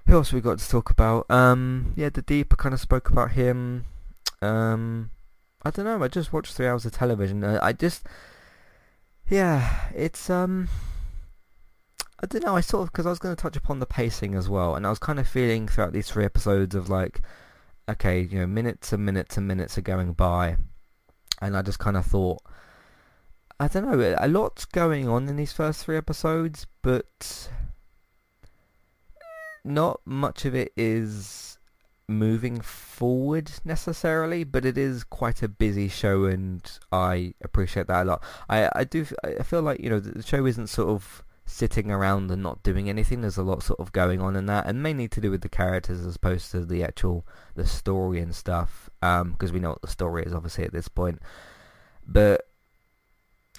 who 0.05 0.13
else 0.13 0.31
we 0.31 0.41
got 0.41 0.59
to 0.59 0.69
talk 0.69 0.89
about? 0.89 1.29
Um, 1.29 1.93
yeah, 1.95 2.09
the 2.09 2.21
deep. 2.21 2.53
I 2.53 2.55
kind 2.55 2.73
of 2.73 2.79
spoke 2.79 3.09
about 3.09 3.31
him. 3.31 3.85
Um, 4.41 5.11
I 5.63 5.71
don't 5.71 5.85
know. 5.85 6.01
I 6.03 6.07
just 6.07 6.31
watched 6.31 6.53
three 6.53 6.67
hours 6.67 6.85
of 6.85 6.93
television. 6.93 7.43
I, 7.43 7.67
I 7.67 7.73
just 7.73 8.03
yeah, 9.29 9.89
it's 9.93 10.29
um. 10.29 10.69
I 12.19 12.25
don't 12.25 12.43
know, 12.43 12.55
I 12.55 12.61
sort 12.61 12.83
of, 12.83 12.91
because 12.91 13.05
I 13.05 13.11
was 13.11 13.19
going 13.19 13.35
to 13.35 13.41
touch 13.41 13.55
upon 13.55 13.79
the 13.79 13.85
pacing 13.85 14.33
as 14.33 14.49
well, 14.49 14.75
and 14.75 14.87
I 14.87 14.89
was 14.89 14.99
kind 14.99 15.19
of 15.19 15.27
feeling 15.27 15.67
throughout 15.67 15.93
these 15.93 16.09
three 16.09 16.25
episodes 16.25 16.73
of 16.73 16.89
like, 16.89 17.21
okay, 17.87 18.21
you 18.21 18.39
know, 18.39 18.47
minutes 18.47 18.91
and 18.91 19.05
minutes 19.05 19.37
and 19.37 19.47
minutes 19.47 19.77
are 19.77 19.81
going 19.81 20.13
by, 20.13 20.57
and 21.41 21.55
I 21.55 21.61
just 21.61 21.79
kind 21.79 21.95
of 21.95 22.05
thought, 22.05 22.41
I 23.59 23.67
don't 23.67 23.85
know, 23.85 24.15
a 24.19 24.27
lot's 24.27 24.65
going 24.65 25.07
on 25.07 25.27
in 25.29 25.35
these 25.35 25.53
first 25.53 25.85
three 25.85 25.97
episodes, 25.97 26.65
but 26.81 27.49
not 29.63 30.01
much 30.05 30.45
of 30.45 30.55
it 30.55 30.71
is 30.75 31.57
moving 32.07 32.61
forward 32.61 33.51
necessarily, 33.65 34.43
but 34.43 34.65
it 34.65 34.77
is 34.77 35.03
quite 35.03 35.43
a 35.43 35.47
busy 35.47 35.87
show, 35.87 36.25
and 36.25 36.79
I 36.91 37.33
appreciate 37.43 37.87
that 37.87 38.03
a 38.03 38.09
lot. 38.09 38.23
I 38.49 38.69
I 38.73 38.83
do 38.85 39.05
I 39.23 39.43
feel 39.43 39.61
like 39.61 39.81
you 39.81 39.89
know 39.89 39.99
the 39.99 40.23
show 40.23 40.45
isn't 40.45 40.67
sort 40.67 40.89
of 40.89 41.23
sitting 41.47 41.89
around 41.89 42.29
and 42.29 42.43
not 42.43 42.61
doing 42.61 42.89
anything. 42.89 43.21
There's 43.21 43.37
a 43.37 43.43
lot 43.43 43.63
sort 43.63 43.79
of 43.79 43.91
going 43.93 44.21
on 44.21 44.35
in 44.35 44.45
that, 44.47 44.67
and 44.67 44.83
mainly 44.83 45.07
to 45.07 45.21
do 45.21 45.31
with 45.31 45.41
the 45.41 45.49
characters 45.49 46.05
as 46.05 46.15
opposed 46.15 46.51
to 46.51 46.65
the 46.65 46.83
actual 46.83 47.25
the 47.55 47.65
story 47.65 48.19
and 48.19 48.35
stuff. 48.35 48.89
Because 48.99 49.49
um, 49.49 49.53
we 49.53 49.59
know 49.59 49.69
what 49.69 49.81
the 49.81 49.87
story 49.87 50.23
is 50.23 50.33
obviously 50.33 50.65
at 50.65 50.73
this 50.73 50.87
point. 50.89 51.21
But 52.05 52.47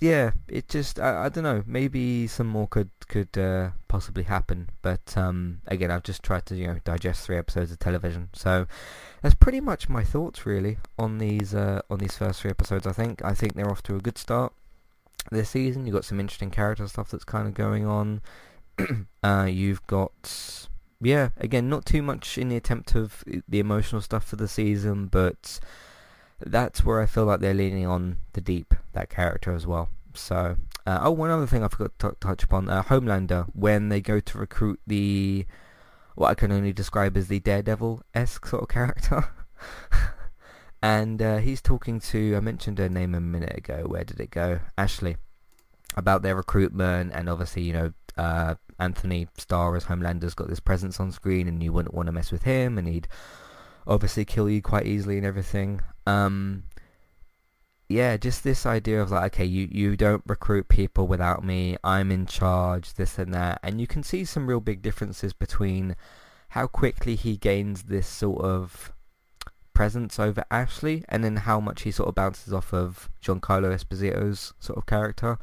yeah, 0.01 0.33
it 0.47 0.69
just 0.69 1.01
I, 1.01 1.25
I 1.25 1.29
don't 1.31 1.45
know. 1.45 1.65
Maybe 1.67 2.27
some 2.27 2.47
more 2.47 2.69
could 2.69 2.91
could 3.09 3.37
uh, 3.37 3.71
possibly 3.89 4.25
happen. 4.25 4.69
But 4.83 5.17
um, 5.17 5.63
again, 5.67 5.91
I've 5.91 6.05
just 6.05 6.23
tried 6.23 6.47
to 6.47 6.57
you 6.57 6.67
know 6.69 6.81
digest 6.85 7.25
three 7.25 7.39
episodes 7.39 7.73
of 7.73 7.79
television, 7.79 8.29
so 8.35 8.67
that's 9.23 9.35
pretty 9.35 9.61
much 9.61 9.89
my 9.89 10.05
thoughts 10.05 10.45
really 10.45 10.79
on 10.99 11.19
these 11.19 11.55
uh, 11.55 11.81
on 11.91 11.99
these 11.99 12.17
first 12.17 12.43
three 12.43 12.51
episodes. 12.51 12.87
I 12.87 12.93
think 12.93 13.25
I 13.25 13.33
think 13.33 13.55
they're 13.55 13.71
off 13.71 13.83
to 13.85 13.97
a 13.97 14.01
good 14.01 14.19
start 14.19 14.53
this 15.31 15.51
season. 15.51 15.87
You've 15.87 15.95
got 15.95 16.05
some 16.05 16.21
interesting 16.21 16.51
character 16.51 16.87
stuff 16.89 17.11
that's 17.11 17.25
kind 17.25 17.47
of 17.47 17.55
going 17.55 17.87
on. 17.87 18.21
uh, 19.23 19.49
you've 19.51 19.87
got, 19.87 20.69
yeah, 21.01 21.31
again, 21.37 21.69
not 21.69 21.85
too 21.85 22.03
much 22.03 22.39
in 22.39 22.49
the 22.49 22.57
attempt 22.57 22.95
of 22.95 23.25
the 23.49 23.59
emotional 23.59 24.01
stuff 24.01 24.25
for 24.25 24.37
the 24.37 24.49
season, 24.49 25.07
but 25.07 25.61
that's 26.41 26.85
where 26.85 27.01
I 27.01 27.07
feel 27.07 27.25
like 27.25 27.41
they're 27.41 27.55
leaning 27.55 27.87
on 27.87 28.19
the 28.33 28.41
deep, 28.41 28.75
that 28.93 29.11
character 29.11 29.53
as 29.53 29.67
well. 29.67 29.89
So, 30.15 30.57
uh, 30.87 30.99
oh, 31.03 31.11
one 31.11 31.31
other 31.31 31.47
thing 31.47 31.63
I 31.63 31.69
forgot 31.69 31.99
to 31.99 32.17
touch 32.21 32.45
upon, 32.45 32.69
uh, 32.69 32.83
Homelander, 32.85 33.47
when 33.55 33.89
they 33.89 34.01
go 34.01 34.21
to 34.21 34.39
recruit 34.39 34.81
the, 34.87 35.47
what 36.15 36.29
I 36.29 36.35
can 36.35 36.53
only 36.53 36.73
describe 36.73 37.17
as 37.17 37.29
the 37.29 37.41
Daredevil-esque 37.41 38.47
sort 38.47 38.63
of 38.63 38.69
character. 38.69 39.29
and 40.83 41.21
uh, 41.21 41.39
he's 41.39 41.61
talking 41.61 42.01
to 42.01 42.37
I 42.37 42.41
mentioned 42.41 42.79
her 42.79 42.89
name 42.89 43.15
a 43.15 43.21
minute 43.21 43.57
ago. 43.57 43.85
Where 43.87 44.05
did 44.05 44.21
it 44.21 44.31
go? 44.31 44.61
Ashley 44.77 45.17
about 45.97 46.23
their 46.23 46.37
recruitment 46.37 47.13
and 47.13 47.29
obviously 47.29 47.63
you 47.63 47.73
know 47.73 47.93
uh, 48.17 48.55
Anthony 48.79 49.27
Starr 49.37 49.77
as 49.77 49.85
Homelander's 49.85 50.35
got 50.35 50.49
this 50.49 50.61
presence 50.61 51.01
on 51.01 51.13
screen 51.13 51.49
and 51.49 51.63
you 51.63 51.73
wouldn't 51.73 51.95
want 51.95 52.07
to 52.07 52.13
mess 52.13 52.31
with 52.31 52.43
him 52.43 52.79
and 52.79 52.87
he'd 52.87 53.09
obviously 53.87 54.25
kill 54.25 54.49
you 54.49 54.61
quite 54.63 54.87
easily 54.87 55.17
and 55.17 55.27
everything. 55.27 55.81
Um, 56.07 56.65
yeah, 57.89 58.17
just 58.19 58.45
this 58.45 58.67
idea 58.67 59.01
of 59.01 59.11
like, 59.11 59.35
okay, 59.35 59.47
you, 59.47 59.67
you 59.71 59.97
don't 59.97 60.23
recruit 60.27 60.69
people 60.69 61.07
without 61.07 61.43
me, 61.43 61.79
I'm 61.83 62.13
in 62.13 62.27
charge, 62.27 62.95
this 62.95 63.19
and 63.19 63.33
that, 63.33 63.61
and 63.63 63.81
you 63.81 63.87
can 63.87 64.03
see 64.03 64.27
some 64.27 64.47
real 64.47 64.61
big 64.61 64.83
differences 64.83 65.33
between 65.33 65.97
how 66.51 66.67
quickly 66.67 67.17
he 67.17 67.37
gains 67.39 67.85
this 67.85 68.07
sort 68.07 68.45
of 68.45 68.93
presence 69.79 70.19
over 70.19 70.45
Ashley, 70.51 71.05
and 71.09 71.23
then 71.23 71.37
how 71.37 71.61
much 71.61 71.83
he 71.83 71.93
sort 71.93 72.09
of 72.09 72.17
bounces 72.17 72.53
off 72.53 72.75
of 72.75 73.09
Giancarlo 73.23 73.73
Esposito's 73.73 74.53
sort 74.59 74.77
of 74.77 74.87
character. 74.87 75.39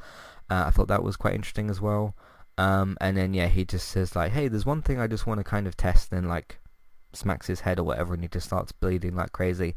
Uh, 0.50 0.66
I 0.68 0.72
thought 0.72 0.90
that 0.90 1.04
was 1.04 1.16
quite 1.16 1.36
interesting 1.36 1.70
as 1.70 1.80
well. 1.80 2.18
Um, 2.58 2.98
and 3.00 3.16
then 3.16 3.34
yeah, 3.34 3.48
he 3.48 3.64
just 3.64 3.88
says 3.88 4.14
like, 4.14 4.34
"Hey, 4.34 4.50
there's 4.50 4.66
one 4.66 4.82
thing 4.82 5.00
I 5.00 5.08
just 5.08 5.26
want 5.26 5.40
to 5.40 5.46
kind 5.46 5.68
of 5.68 5.78
test," 5.78 6.12
and 6.12 6.28
like 6.28 6.60
smacks 7.14 7.48
his 7.48 7.62
head 7.62 7.80
or 7.80 7.84
whatever, 7.84 8.14
and 8.14 8.24
he 8.24 8.28
just 8.28 8.48
starts 8.48 8.74
bleeding 8.74 9.16
like 9.16 9.32
crazy. 9.32 9.74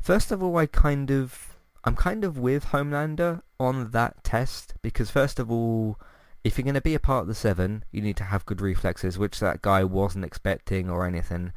First 0.00 0.30
of 0.30 0.44
all, 0.44 0.56
I 0.56 0.66
kind 0.66 1.10
of, 1.10 1.56
I'm 1.82 1.96
kind 1.96 2.22
of 2.22 2.38
with 2.38 2.66
Homelander 2.66 3.42
on 3.58 3.90
that 3.90 4.22
test 4.22 4.74
because 4.80 5.10
first 5.10 5.40
of 5.40 5.50
all, 5.50 5.98
if 6.44 6.56
you're 6.56 6.70
going 6.70 6.74
to 6.74 6.80
be 6.80 6.94
a 6.94 7.00
part 7.00 7.22
of 7.22 7.26
the 7.26 7.34
Seven, 7.34 7.84
you 7.90 8.00
need 8.00 8.16
to 8.18 8.30
have 8.30 8.46
good 8.46 8.60
reflexes, 8.60 9.18
which 9.18 9.40
that 9.40 9.60
guy 9.60 9.82
wasn't 9.82 10.24
expecting 10.24 10.88
or 10.88 11.04
anything. 11.04 11.52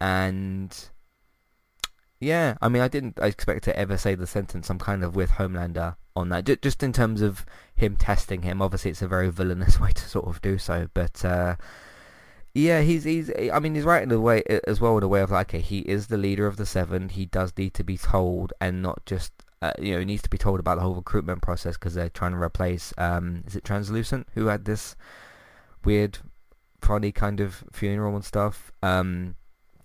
And 0.00 0.74
yeah, 2.24 2.56
I 2.60 2.68
mean, 2.68 2.82
I 2.82 2.88
didn't 2.88 3.18
expect 3.20 3.64
to 3.64 3.78
ever 3.78 3.96
say 3.96 4.14
the 4.14 4.26
sentence. 4.26 4.70
I'm 4.70 4.78
kind 4.78 5.04
of 5.04 5.14
with 5.14 5.32
Homelander 5.32 5.96
on 6.16 6.28
that, 6.30 6.60
just 6.62 6.82
in 6.82 6.92
terms 6.92 7.22
of 7.22 7.44
him 7.74 7.96
testing 7.96 8.42
him. 8.42 8.62
Obviously, 8.62 8.90
it's 8.90 9.02
a 9.02 9.08
very 9.08 9.30
villainous 9.30 9.78
way 9.80 9.92
to 9.92 10.08
sort 10.08 10.26
of 10.26 10.40
do 10.42 10.58
so, 10.58 10.88
but 10.94 11.24
uh, 11.24 11.56
yeah, 12.54 12.80
he's 12.82 13.04
he's. 13.04 13.30
I 13.52 13.58
mean, 13.58 13.74
he's 13.74 13.84
right 13.84 14.02
in 14.02 14.08
the 14.08 14.20
way 14.20 14.42
as 14.66 14.80
well 14.80 14.96
in 14.96 15.02
a 15.02 15.08
way 15.08 15.20
of 15.20 15.30
like, 15.30 15.48
okay, 15.50 15.60
he 15.60 15.80
is 15.80 16.06
the 16.06 16.16
leader 16.16 16.46
of 16.46 16.56
the 16.56 16.66
Seven. 16.66 17.10
He 17.10 17.26
does 17.26 17.52
need 17.56 17.74
to 17.74 17.84
be 17.84 17.98
told, 17.98 18.52
and 18.60 18.82
not 18.82 19.04
just 19.06 19.32
uh, 19.64 19.72
you 19.78 19.92
know, 19.92 19.98
he 19.98 20.04
needs 20.04 20.22
to 20.22 20.28
be 20.28 20.36
told 20.36 20.60
about 20.60 20.74
the 20.74 20.82
whole 20.82 20.94
recruitment 20.94 21.40
process 21.40 21.74
because 21.74 21.94
they're 21.94 22.10
trying 22.10 22.32
to 22.32 22.38
replace. 22.38 22.92
Um, 22.98 23.44
is 23.46 23.56
it 23.56 23.64
Translucent 23.64 24.28
who 24.34 24.46
had 24.46 24.66
this 24.66 24.94
weird, 25.86 26.18
funny 26.82 27.12
kind 27.12 27.40
of 27.40 27.64
funeral 27.72 28.14
and 28.14 28.24
stuff? 28.24 28.70
Um, 28.82 29.36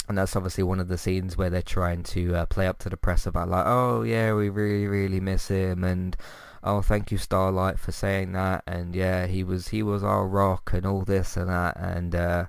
and 0.10 0.17
that's 0.17 0.36
obviously 0.36 0.63
one 0.63 0.80
of 0.80 0.88
the 0.88 0.98
scenes 0.98 1.38
where 1.38 1.52
they're 1.52 1.62
trying 1.62 2.02
to 2.02 2.36
uh, 2.36 2.45
play 2.48 2.67
up 2.67 2.80
to 2.80 2.89
the 2.89 2.98
press 2.98 3.28
about 3.28 3.48
like, 3.48 3.65
oh 3.67 4.02
yeah, 4.02 4.34
we 4.34 4.50
really 4.50 4.88
really 4.88 5.19
miss 5.19 5.48
him, 5.50 5.84
and 5.84 6.17
oh 6.63 6.82
thank 6.82 7.12
you 7.12 7.17
Starlight 7.17 7.80
for 7.80 7.91
saying 7.91 8.32
that, 8.34 8.63
and 8.67 8.95
yeah, 8.95 9.28
he 9.28 9.43
was 9.43 9.69
he 9.69 9.84
was 9.84 10.04
our 10.04 10.28
rock 10.28 10.72
and 10.74 10.86
all 10.86 11.04
this 11.04 11.38
and 11.38 11.48
that, 11.50 11.78
and 11.78 12.15
uh, 12.15 12.45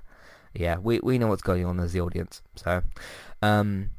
yeah, 0.53 0.77
we 0.79 0.99
we 1.01 1.19
know 1.19 1.27
what's 1.27 1.43
going 1.43 1.63
on 1.65 1.79
as 1.79 1.93
the 1.93 2.01
audience, 2.01 2.41
so, 2.55 2.81
um, 3.43 3.91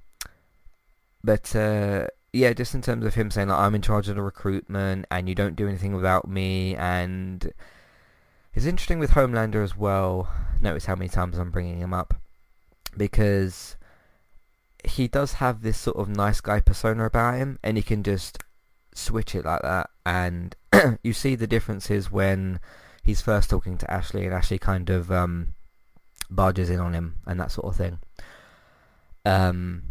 but 1.23 1.55
uh, 1.55 2.09
yeah, 2.33 2.53
just 2.53 2.75
in 2.75 2.83
terms 2.83 3.07
of 3.07 3.15
him 3.15 3.31
saying 3.31 3.49
like 3.49 3.59
I'm 3.59 3.77
in 3.77 3.83
charge 3.83 4.09
of 4.09 4.17
the 4.17 4.23
recruitment 4.23 5.07
and 5.11 5.29
you 5.29 5.37
don't 5.37 5.57
do 5.57 5.69
anything 5.69 5.95
without 5.95 6.29
me, 6.29 6.75
and 6.75 7.53
it's 8.55 8.67
interesting 8.67 8.99
with 8.99 9.13
Homelander 9.13 9.63
as 9.63 9.77
well. 9.77 10.29
Notice 10.61 10.87
how 10.87 10.97
many 10.97 11.09
times 11.09 11.39
I'm 11.39 11.53
bringing 11.53 11.79
him 11.79 11.95
up 11.95 12.22
because 12.97 13.77
he 14.85 15.09
does 15.09 15.35
have 15.35 15.63
this 15.63 15.79
sort 15.79 15.97
of 15.97 16.09
nice 16.09 16.41
guy 16.41 16.61
persona 16.61 17.05
about 17.05 17.37
him 17.37 17.59
and 17.63 17.77
he 17.77 17.83
can 17.83 18.03
just 18.03 18.39
switch 18.95 19.35
it 19.35 19.45
like 19.45 19.63
that 19.63 19.89
and 20.05 20.57
you 21.03 21.13
see 21.13 21.35
the 21.35 21.47
differences 21.47 22.11
when 22.11 22.61
he's 23.03 23.21
first 23.21 23.51
talking 23.51 23.79
to 23.79 23.91
Ashley 23.91 24.25
and 24.25 24.35
Ashley 24.35 24.59
kind 24.59 24.91
of 24.91 25.11
um, 25.11 25.55
barges 26.31 26.71
in 26.71 26.81
on 26.81 26.95
him 26.95 27.17
and 27.27 27.39
that 27.41 27.51
sort 27.51 27.67
of 27.67 27.77
thing. 27.77 27.99
Um, 29.25 29.83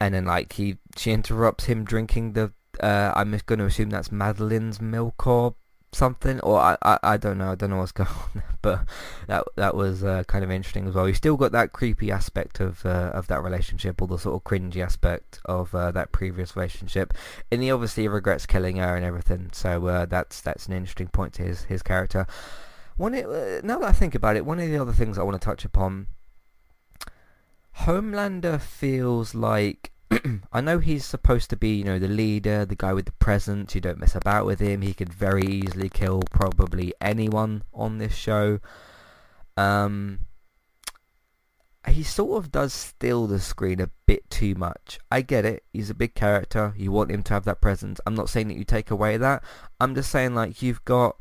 and 0.00 0.14
then 0.14 0.24
like 0.24 0.52
he 0.54 0.78
she 0.96 1.12
interrupts 1.12 1.64
him 1.64 1.84
drinking 1.84 2.32
the 2.32 2.52
uh, 2.80 3.12
I'm 3.14 3.38
going 3.46 3.58
to 3.58 3.66
assume 3.66 3.90
that's 3.90 4.08
Madelyn's 4.08 4.80
milk 4.80 5.26
or 5.26 5.56
something, 5.92 6.40
or 6.40 6.58
I, 6.58 6.76
I, 6.82 6.98
I 7.02 7.16
don't 7.16 7.38
know, 7.38 7.52
I 7.52 7.54
don't 7.54 7.70
know 7.70 7.78
what's 7.78 7.92
going 8.00 8.08
on, 8.08 8.42
but 8.62 8.86
that 9.26 9.44
that 9.56 9.74
was 9.74 10.04
uh, 10.04 10.24
kind 10.24 10.44
of 10.44 10.50
interesting 10.50 10.86
as 10.86 10.94
well. 10.94 11.08
You 11.08 11.14
still 11.14 11.36
got 11.36 11.52
that 11.52 11.72
creepy 11.72 12.10
aspect 12.10 12.60
of 12.60 12.84
uh, 12.84 13.10
of 13.14 13.26
that 13.28 13.42
relationship, 13.42 14.00
or 14.00 14.08
the 14.08 14.18
sort 14.18 14.36
of 14.36 14.44
cringy 14.44 14.84
aspect 14.84 15.40
of 15.44 15.74
uh, 15.74 15.90
that 15.92 16.12
previous 16.12 16.56
relationship, 16.56 17.14
and 17.50 17.62
he 17.62 17.70
obviously 17.70 18.08
regrets 18.08 18.46
killing 18.46 18.76
her 18.76 18.96
and 18.96 19.04
everything. 19.04 19.50
So 19.52 19.86
uh, 19.86 20.06
that's 20.06 20.40
that's 20.40 20.66
an 20.66 20.72
interesting 20.72 21.08
point 21.08 21.34
to 21.34 21.42
his 21.42 21.64
his 21.64 21.82
character. 21.82 22.26
One 22.96 23.14
uh, 23.14 23.60
now 23.64 23.78
that 23.78 23.88
I 23.88 23.92
think 23.92 24.14
about 24.14 24.36
it, 24.36 24.44
one 24.44 24.60
of 24.60 24.68
the 24.68 24.78
other 24.78 24.92
things 24.92 25.18
I 25.18 25.22
want 25.22 25.40
to 25.40 25.44
touch 25.44 25.64
upon. 25.64 26.06
Homelander 27.82 28.60
feels 28.60 29.34
like 29.34 29.92
I 30.52 30.60
know 30.60 30.78
he's 30.78 31.04
supposed 31.04 31.50
to 31.50 31.56
be, 31.56 31.76
you 31.76 31.84
know, 31.84 31.98
the 31.98 32.08
leader, 32.08 32.64
the 32.64 32.74
guy 32.74 32.92
with 32.92 33.06
the 33.06 33.12
presence. 33.12 33.74
You 33.74 33.80
don't 33.80 34.00
mess 34.00 34.14
about 34.14 34.46
with 34.46 34.60
him. 34.60 34.82
He 34.82 34.94
could 34.94 35.12
very 35.12 35.44
easily 35.44 35.88
kill 35.88 36.22
probably 36.30 36.92
anyone 37.00 37.62
on 37.72 37.98
this 37.98 38.14
show. 38.14 38.60
Um, 39.56 40.20
he 41.88 42.02
sort 42.02 42.42
of 42.42 42.52
does 42.52 42.72
steal 42.72 43.26
the 43.26 43.40
screen 43.40 43.80
a 43.80 43.90
bit 44.06 44.28
too 44.30 44.54
much. 44.54 44.98
I 45.10 45.22
get 45.22 45.44
it. 45.44 45.64
He's 45.72 45.90
a 45.90 45.94
big 45.94 46.14
character. 46.14 46.74
You 46.76 46.92
want 46.92 47.10
him 47.10 47.22
to 47.24 47.34
have 47.34 47.44
that 47.44 47.60
presence. 47.60 48.00
I'm 48.06 48.14
not 48.14 48.28
saying 48.28 48.48
that 48.48 48.56
you 48.56 48.64
take 48.64 48.90
away 48.90 49.16
that. 49.16 49.42
I'm 49.80 49.94
just 49.94 50.10
saying 50.10 50.34
like 50.34 50.60
you've 50.60 50.84
got 50.84 51.16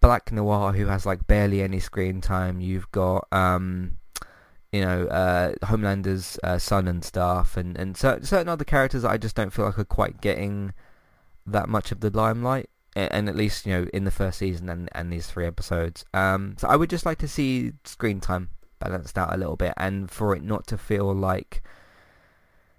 Black 0.00 0.30
Noir 0.30 0.72
who 0.72 0.86
has 0.86 1.06
like 1.06 1.26
barely 1.26 1.62
any 1.62 1.80
screen 1.80 2.20
time. 2.20 2.60
You've 2.60 2.90
got 2.92 3.26
um 3.32 3.98
you 4.76 4.84
know, 4.84 5.06
uh, 5.06 5.54
Homelander's 5.64 6.38
uh, 6.44 6.58
son 6.58 6.86
and 6.86 7.02
stuff, 7.02 7.56
and 7.56 7.76
and 7.78 7.96
certain 7.96 8.48
other 8.48 8.64
characters 8.64 9.04
I 9.04 9.16
just 9.16 9.34
don't 9.34 9.50
feel 9.52 9.64
like 9.64 9.78
are 9.78 9.84
quite 9.84 10.20
getting 10.20 10.74
that 11.46 11.68
much 11.68 11.92
of 11.92 12.00
the 12.00 12.10
limelight, 12.10 12.68
and 12.94 13.28
at 13.28 13.36
least 13.36 13.64
you 13.64 13.72
know 13.72 13.86
in 13.94 14.04
the 14.04 14.10
first 14.10 14.38
season 14.38 14.68
and 14.68 14.90
and 14.92 15.10
these 15.10 15.26
three 15.26 15.46
episodes. 15.46 16.04
Um, 16.12 16.56
so 16.58 16.68
I 16.68 16.76
would 16.76 16.90
just 16.90 17.06
like 17.06 17.18
to 17.18 17.28
see 17.28 17.72
screen 17.84 18.20
time 18.20 18.50
balanced 18.78 19.16
out 19.16 19.32
a 19.32 19.38
little 19.38 19.56
bit, 19.56 19.72
and 19.78 20.10
for 20.10 20.36
it 20.36 20.42
not 20.42 20.66
to 20.66 20.76
feel 20.76 21.14
like 21.14 21.62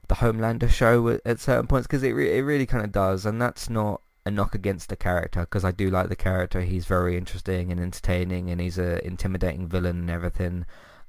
the 0.08 0.16
Homelander 0.16 0.70
show 0.70 1.20
at 1.26 1.40
certain 1.40 1.68
points, 1.68 1.88
because 1.88 2.04
it 2.04 2.12
re- 2.12 2.38
it 2.38 2.42
really 2.42 2.68
kind 2.68 2.86
of 2.86 2.92
does, 2.92 3.26
and 3.26 3.42
that's 3.42 3.70
not 3.70 4.02
a 4.24 4.32
knock 4.32 4.54
against 4.54 4.90
the 4.90 4.96
character 4.96 5.42
because 5.42 5.66
I 5.66 5.72
do 5.72 5.90
like 5.90 6.10
the 6.10 6.16
character. 6.16 6.62
He's 6.62 6.86
very 6.86 7.18
interesting 7.18 7.72
and 7.72 7.80
entertaining, 7.80 8.52
and 8.52 8.62
he's 8.62 8.78
a 8.78 9.04
intimidating 9.04 9.68
villain 9.68 10.02
and 10.02 10.10
everything. 10.12 10.66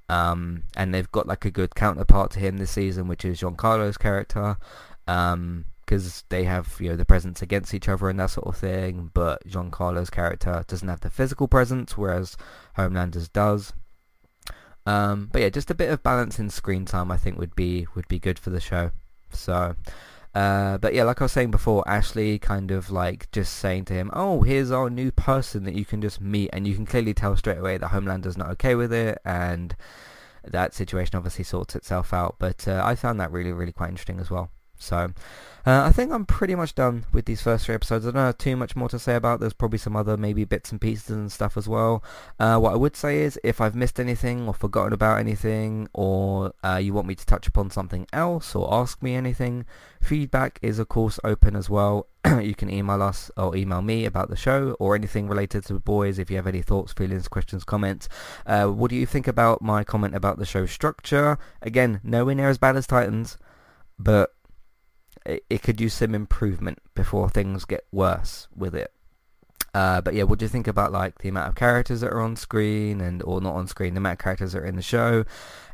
Um, 0.08 0.62
and 0.76 0.94
they've 0.94 1.10
got 1.12 1.26
like 1.26 1.44
a 1.44 1.50
good 1.50 1.74
counterpart 1.74 2.30
to 2.32 2.40
him 2.40 2.56
this 2.56 2.70
season, 2.70 3.08
which 3.08 3.24
is 3.24 3.40
Giancarlo's 3.40 3.98
character. 3.98 4.56
Um, 5.06 5.64
because 5.88 6.22
they 6.28 6.44
have 6.44 6.76
you 6.80 6.90
know 6.90 6.96
the 6.96 7.04
presence 7.06 7.40
against 7.40 7.72
each 7.72 7.88
other 7.88 8.10
and 8.10 8.20
that 8.20 8.30
sort 8.30 8.46
of 8.46 8.58
thing. 8.58 9.10
But 9.14 9.46
Giancarlo's 9.48 10.10
character 10.10 10.62
doesn't 10.66 10.88
have 10.88 11.00
the 11.00 11.10
physical 11.10 11.48
presence, 11.48 11.96
whereas 11.96 12.36
Homelander's 12.76 13.28
does. 13.28 13.72
Um, 14.84 15.28
but 15.32 15.40
yeah, 15.42 15.48
just 15.48 15.70
a 15.70 15.74
bit 15.74 15.90
of 15.90 16.02
balance 16.02 16.38
in 16.38 16.50
screen 16.50 16.84
time, 16.84 17.10
I 17.10 17.16
think 17.16 17.38
would 17.38 17.56
be 17.56 17.86
would 17.94 18.08
be 18.08 18.18
good 18.18 18.38
for 18.38 18.50
the 18.50 18.60
show. 18.60 18.90
So, 19.30 19.76
uh, 20.34 20.78
but 20.78 20.94
yeah, 20.94 21.04
like 21.04 21.20
I 21.20 21.24
was 21.24 21.32
saying 21.32 21.50
before, 21.50 21.82
Ashley 21.88 22.38
kind 22.38 22.70
of 22.70 22.90
like 22.90 23.30
just 23.32 23.54
saying 23.54 23.86
to 23.86 23.94
him, 23.94 24.10
"Oh, 24.12 24.42
here's 24.42 24.70
our 24.70 24.90
new 24.90 25.10
person 25.10 25.64
that 25.64 25.74
you 25.74 25.84
can 25.84 26.00
just 26.00 26.20
meet," 26.20 26.50
and 26.52 26.66
you 26.66 26.74
can 26.74 26.86
clearly 26.86 27.14
tell 27.14 27.36
straight 27.36 27.58
away 27.58 27.78
that 27.78 27.88
Homelander's 27.88 28.36
not 28.36 28.50
okay 28.50 28.74
with 28.74 28.92
it, 28.92 29.18
and 29.24 29.74
that 30.44 30.74
situation 30.74 31.16
obviously 31.16 31.44
sorts 31.44 31.74
itself 31.74 32.12
out. 32.12 32.36
But 32.38 32.68
uh, 32.68 32.82
I 32.84 32.94
found 32.94 33.20
that 33.20 33.32
really, 33.32 33.52
really 33.52 33.72
quite 33.72 33.90
interesting 33.90 34.20
as 34.20 34.30
well. 34.30 34.50
So 34.78 35.12
uh, 35.66 35.82
I 35.84 35.92
think 35.92 36.12
I'm 36.12 36.24
pretty 36.24 36.54
much 36.54 36.74
done 36.74 37.04
with 37.12 37.26
these 37.26 37.42
first 37.42 37.66
three 37.66 37.74
episodes. 37.74 38.06
I 38.06 38.10
don't 38.10 38.24
have 38.24 38.38
too 38.38 38.56
much 38.56 38.74
more 38.74 38.88
to 38.88 38.98
say 38.98 39.16
about. 39.16 39.40
There's 39.40 39.52
probably 39.52 39.78
some 39.78 39.96
other 39.96 40.16
maybe 40.16 40.44
bits 40.44 40.72
and 40.72 40.80
pieces 40.80 41.10
and 41.10 41.30
stuff 41.30 41.58
as 41.58 41.68
well. 41.68 42.02
Uh, 42.40 42.58
what 42.58 42.72
I 42.72 42.76
would 42.76 42.96
say 42.96 43.18
is 43.18 43.38
if 43.44 43.60
I've 43.60 43.74
missed 43.74 44.00
anything 44.00 44.46
or 44.46 44.54
forgotten 44.54 44.94
about 44.94 45.18
anything 45.18 45.88
or 45.92 46.54
uh, 46.64 46.76
you 46.76 46.94
want 46.94 47.06
me 47.06 47.14
to 47.16 47.26
touch 47.26 47.46
upon 47.46 47.70
something 47.70 48.06
else 48.14 48.54
or 48.54 48.72
ask 48.72 49.02
me 49.02 49.14
anything, 49.14 49.66
feedback 50.00 50.58
is 50.62 50.78
of 50.78 50.88
course 50.88 51.20
open 51.22 51.54
as 51.54 51.68
well. 51.68 52.06
you 52.40 52.54
can 52.54 52.70
email 52.70 53.02
us 53.02 53.30
or 53.36 53.54
email 53.54 53.82
me 53.82 54.06
about 54.06 54.30
the 54.30 54.36
show 54.36 54.74
or 54.78 54.94
anything 54.94 55.28
related 55.28 55.66
to 55.66 55.74
the 55.74 55.80
boys 55.80 56.18
if 56.18 56.30
you 56.30 56.36
have 56.36 56.46
any 56.46 56.62
thoughts, 56.62 56.92
feelings, 56.92 57.28
questions, 57.28 57.64
comments. 57.64 58.08
Uh, 58.46 58.66
what 58.68 58.88
do 58.88 58.96
you 58.96 59.04
think 59.04 59.28
about 59.28 59.60
my 59.60 59.84
comment 59.84 60.14
about 60.14 60.38
the 60.38 60.46
show 60.46 60.64
structure? 60.64 61.36
Again, 61.60 62.00
nowhere 62.02 62.34
near 62.34 62.48
as 62.48 62.56
bad 62.58 62.76
as 62.76 62.86
Titans, 62.86 63.36
but 63.98 64.32
it, 65.28 65.44
it 65.50 65.62
could 65.62 65.80
use 65.80 65.94
some 65.94 66.14
improvement 66.14 66.78
before 66.94 67.28
things 67.28 67.64
get 67.64 67.86
worse 67.92 68.48
with 68.56 68.74
it. 68.74 68.92
Uh, 69.74 70.00
but 70.00 70.14
yeah, 70.14 70.22
what 70.22 70.38
do 70.38 70.44
you 70.44 70.48
think 70.48 70.66
about 70.66 70.92
like 70.92 71.18
the 71.18 71.28
amount 71.28 71.48
of 71.48 71.54
characters 71.54 72.00
that 72.00 72.10
are 72.10 72.20
on 72.20 72.36
screen 72.36 73.00
and 73.00 73.22
or 73.22 73.40
not 73.40 73.54
on 73.54 73.68
screen, 73.68 73.94
the 73.94 73.98
amount 73.98 74.18
of 74.18 74.24
characters 74.24 74.52
that 74.52 74.62
are 74.62 74.66
in 74.66 74.76
the 74.76 74.82
show, 74.82 75.24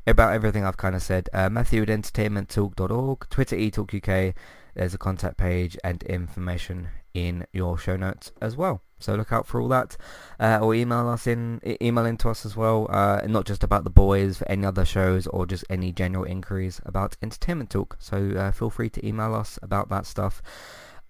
about 0.07 0.35
everything 0.35 0.65
I've 0.65 0.77
kind 0.77 0.97
of 0.97 1.03
said. 1.03 1.29
Uh, 1.33 1.49
Matthew 1.49 1.83
at 1.83 1.89
entertainmenttalk.org, 1.89 3.29
Twitter 3.31 3.57
eTalkUK, 3.57 4.35
there's 4.75 4.95
a 4.95 4.99
contact 4.99 5.37
page 5.37 5.79
and 5.85 6.03
information 6.03 6.89
in 7.15 7.47
your 7.53 7.79
show 7.79 7.97
notes 7.97 8.33
as 8.43 8.57
well. 8.57 8.83
So 8.99 9.15
look 9.15 9.33
out 9.33 9.47
for 9.47 9.61
all 9.61 9.69
that, 9.69 9.97
uh, 10.41 10.59
or 10.63 10.75
email 10.75 11.09
us 11.09 11.27
in, 11.27 11.61
email 11.83 12.07
into 12.07 12.29
us 12.29 12.47
as 12.47 12.57
well. 12.57 12.87
Uh, 12.91 13.21
not 13.27 13.45
just 13.45 13.63
about 13.63 13.85
the 13.85 13.91
boys, 13.91 14.39
for 14.39 14.51
any 14.51 14.65
other 14.65 14.85
shows, 14.85 15.27
or 15.27 15.47
just 15.47 15.65
any 15.69 15.93
general 15.93 16.25
inquiries 16.25 16.81
about 16.85 17.17
entertainment 17.23 17.71
talk. 17.71 17.97
So 17.99 18.33
uh, 18.37 18.53
feel 18.53 18.71
free 18.71 18.91
to 18.91 19.07
email 19.07 19.35
us 19.35 19.59
about 19.63 19.89
that 19.91 20.07
stuff 20.07 20.43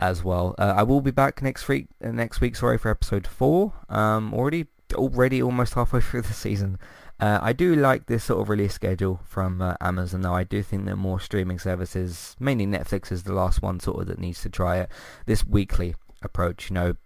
as 0.00 0.24
well. 0.24 0.54
Uh, 0.58 0.74
I 0.76 0.82
will 0.82 1.00
be 1.00 1.10
back 1.10 1.42
next 1.42 1.68
week. 1.68 1.88
Uh, 2.02 2.10
next 2.10 2.40
week, 2.40 2.56
sorry 2.56 2.78
for 2.78 2.90
episode 2.90 3.26
four. 3.26 3.72
Um, 3.88 4.34
already, 4.34 4.66
already 4.94 5.42
almost 5.42 5.74
halfway 5.74 6.00
through 6.02 6.22
the 6.22 6.32
season. 6.32 6.78
Uh, 7.20 7.38
I 7.40 7.52
do 7.52 7.76
like 7.76 8.06
this 8.06 8.24
sort 8.24 8.40
of 8.40 8.48
release 8.48 8.74
schedule 8.74 9.20
from 9.24 9.62
uh, 9.62 9.76
Amazon 9.80 10.22
though. 10.22 10.34
I 10.34 10.42
do 10.42 10.62
think 10.62 10.84
that 10.86 10.96
more 10.96 11.20
streaming 11.20 11.60
services, 11.60 12.34
mainly 12.40 12.66
Netflix 12.66 13.12
is 13.12 13.22
the 13.22 13.32
last 13.32 13.62
one 13.62 13.78
sort 13.78 14.00
of 14.00 14.08
that 14.08 14.18
needs 14.18 14.42
to 14.42 14.50
try 14.50 14.78
it. 14.78 14.90
This 15.26 15.46
weekly 15.46 15.94
approach, 16.22 16.70
you 16.70 16.74
know, 16.74 16.96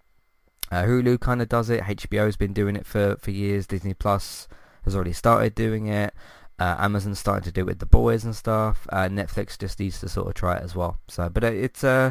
uh, 0.71 0.83
Hulu 0.83 1.21
kind 1.21 1.43
of 1.43 1.49
does 1.49 1.71
it. 1.71 1.83
HBO's 1.83 2.37
been 2.37 2.53
doing 2.53 2.77
it 2.77 2.87
for, 2.87 3.17
for 3.21 3.31
years. 3.31 3.67
Disney 3.67 3.95
Plus 3.95 4.49
has 4.85 4.95
already 4.95 5.13
started 5.13 5.55
doing 5.55 5.87
it. 5.87 6.15
Uh, 6.59 6.75
Amazon's 6.79 7.21
starting 7.21 7.45
to 7.45 7.53
do 7.53 7.61
it 7.61 7.67
with 7.67 7.79
the 7.79 7.87
boys 7.87 8.25
and 8.25 8.35
stuff. 8.35 8.87
Uh, 8.91 9.09
Netflix 9.09 9.57
just 9.57 9.79
needs 9.79 10.01
to 10.01 10.09
sort 10.09 10.27
of 10.27 10.35
try 10.35 10.57
it 10.57 10.63
as 10.63 10.75
well. 10.75 10.99
So, 11.07 11.29
but 11.29 11.45
it's 11.45 11.85
uh, 11.85 12.11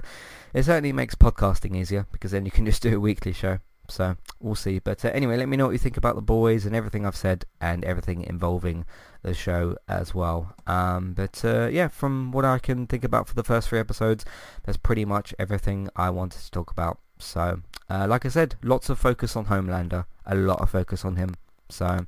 it 0.53 0.63
certainly 0.63 0.93
makes 0.93 1.15
podcasting 1.15 1.75
easier 1.75 2.07
because 2.11 2.31
then 2.31 2.45
you 2.45 2.51
can 2.51 2.65
just 2.71 2.81
do 2.81 2.95
a 2.95 2.99
weekly 2.99 3.33
show. 3.33 3.59
So 3.89 4.15
we'll 4.39 4.55
see. 4.55 4.79
But 4.79 5.03
uh, 5.03 5.09
anyway, 5.09 5.37
let 5.37 5.49
me 5.49 5.57
know 5.57 5.65
what 5.65 5.71
you 5.71 5.77
think 5.77 5.97
about 5.97 6.15
the 6.15 6.21
boys 6.21 6.65
and 6.65 6.75
everything 6.75 7.05
I've 7.05 7.15
said 7.15 7.45
and 7.59 7.83
everything 7.83 8.23
involving 8.23 8.85
the 9.21 9.33
show 9.33 9.77
as 9.87 10.13
well. 10.13 10.53
Um, 10.65 11.13
but 11.13 11.43
uh, 11.43 11.67
yeah, 11.67 11.87
from 11.89 12.31
what 12.31 12.45
I 12.45 12.59
can 12.59 12.87
think 12.87 13.03
about 13.03 13.27
for 13.27 13.35
the 13.35 13.43
first 13.43 13.69
three 13.69 13.79
episodes, 13.79 14.23
that's 14.63 14.77
pretty 14.77 15.05
much 15.05 15.33
everything 15.37 15.89
I 15.95 16.09
wanted 16.09 16.41
to 16.41 16.51
talk 16.51 16.71
about. 16.71 16.99
So, 17.19 17.61
uh, 17.89 18.07
like 18.07 18.25
I 18.25 18.29
said, 18.29 18.55
lots 18.61 18.89
of 18.89 18.99
focus 18.99 19.35
on 19.35 19.45
Homelander, 19.45 20.05
a 20.25 20.35
lot 20.35 20.61
of 20.61 20.69
focus 20.69 21.05
on 21.05 21.15
him. 21.15 21.35
So, 21.69 22.05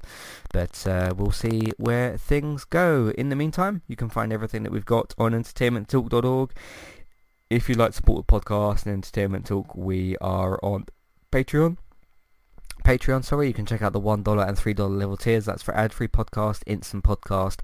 but 0.53 0.87
uh, 0.87 1.13
we'll 1.17 1.31
see 1.31 1.71
where 1.77 2.17
things 2.17 2.63
go. 2.63 3.11
In 3.17 3.29
the 3.29 3.35
meantime, 3.35 3.81
you 3.87 3.95
can 3.95 4.09
find 4.09 4.31
everything 4.31 4.63
that 4.63 4.71
we've 4.71 4.85
got 4.85 5.13
on 5.17 5.33
entertainmenttalk.org. 5.33 6.51
If 7.49 7.67
you'd 7.67 7.79
like 7.79 7.91
to 7.91 7.97
support 7.97 8.27
the 8.27 8.39
podcast 8.39 8.85
and 8.85 8.93
Entertainment 8.93 9.47
Talk, 9.47 9.73
we 9.75 10.15
are 10.17 10.59
on 10.63 10.85
Patreon. 11.31 11.77
Patreon, 12.83 13.23
sorry, 13.23 13.47
you 13.47 13.53
can 13.53 13.65
check 13.65 13.81
out 13.81 13.91
the 13.91 13.99
$1 13.99 14.47
and 14.47 14.57
$3 14.57 14.97
level 14.97 15.17
tiers. 15.17 15.45
That's 15.45 15.63
for 15.63 15.75
ad-free 15.75 16.09
podcast, 16.09 16.61
instant 16.65 17.03
podcast, 17.03 17.59